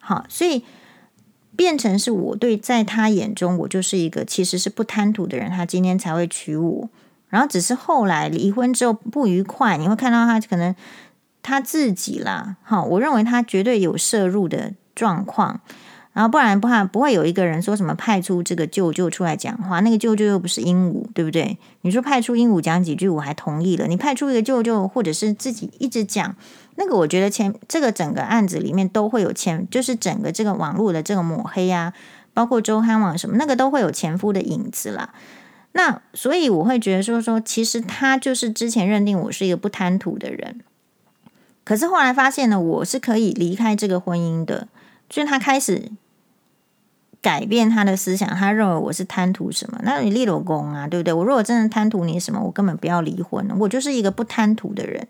[0.00, 0.64] 好，所以
[1.54, 6.88] 变成是我对在他眼中，我就是一个其实是不贪图的人，他今天才会娶我。
[7.28, 10.74] 然后只是后来离婚之后不愉快，你会看到他可能
[11.42, 15.60] 他自己啦，好，我认为他绝对有摄入的状况。
[16.16, 21.58] 然后不然不怕不会有一个人说什么派出这个舅舅出来讲话，那个舅舅又不是鹦鹉，对不对？
[21.82, 23.86] 你说派出鹦鹉讲几句，我还同意了。
[23.86, 26.34] 你派出一个舅舅，或者是自己一直讲
[26.76, 31.92] 那个，我觉得前这个整个案子里面都会有前，就是整个这个网络的这个抹黑啊，
[32.32, 35.12] 包括周刊网什么那个都会有前夫的影子啦。
[35.72, 40.62] 那所以我会觉得说说，其实他就是之前认定我是一个不贪图的人，
[41.62, 44.68] 可是后来发现呢，我是可以离开这个婚姻的，
[45.10, 45.90] 所以他开始。
[47.22, 49.80] 改变他的思想，他认为我是贪图什么？
[49.82, 51.12] 那你立了功啊，对不对？
[51.12, 53.48] 我如果真的贪图你什么，我根本不要离婚。
[53.58, 55.08] 我就是一个不贪图的人。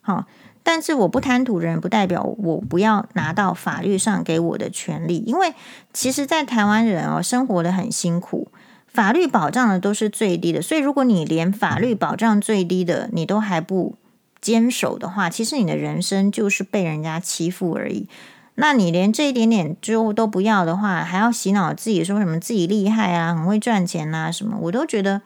[0.00, 0.26] 好，
[0.62, 5.18] 但是我不贪图人，不代表我不要拿到法律上给我的权利。
[5.26, 5.52] 因为
[5.92, 8.48] 其实，在台湾人哦，生活的很辛苦，
[8.86, 10.62] 法律保障的都是最低的。
[10.62, 13.96] 所以，如果你连法律保障最低的你都还不
[14.40, 18.08] 坚守的话，其实你的人生就是被人家欺负而已。
[18.56, 25.22] 那你连这一点点就都不要的话，还要洗脑自己说什么自己厉害啊，很会赚钱啊什么，我都觉得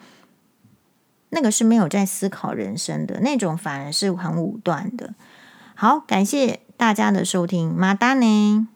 [1.30, 5.14] 那个是没有在思考人生的那种，反而是很武断的。
[5.74, 8.68] 好，感谢大家的收听，马达呢。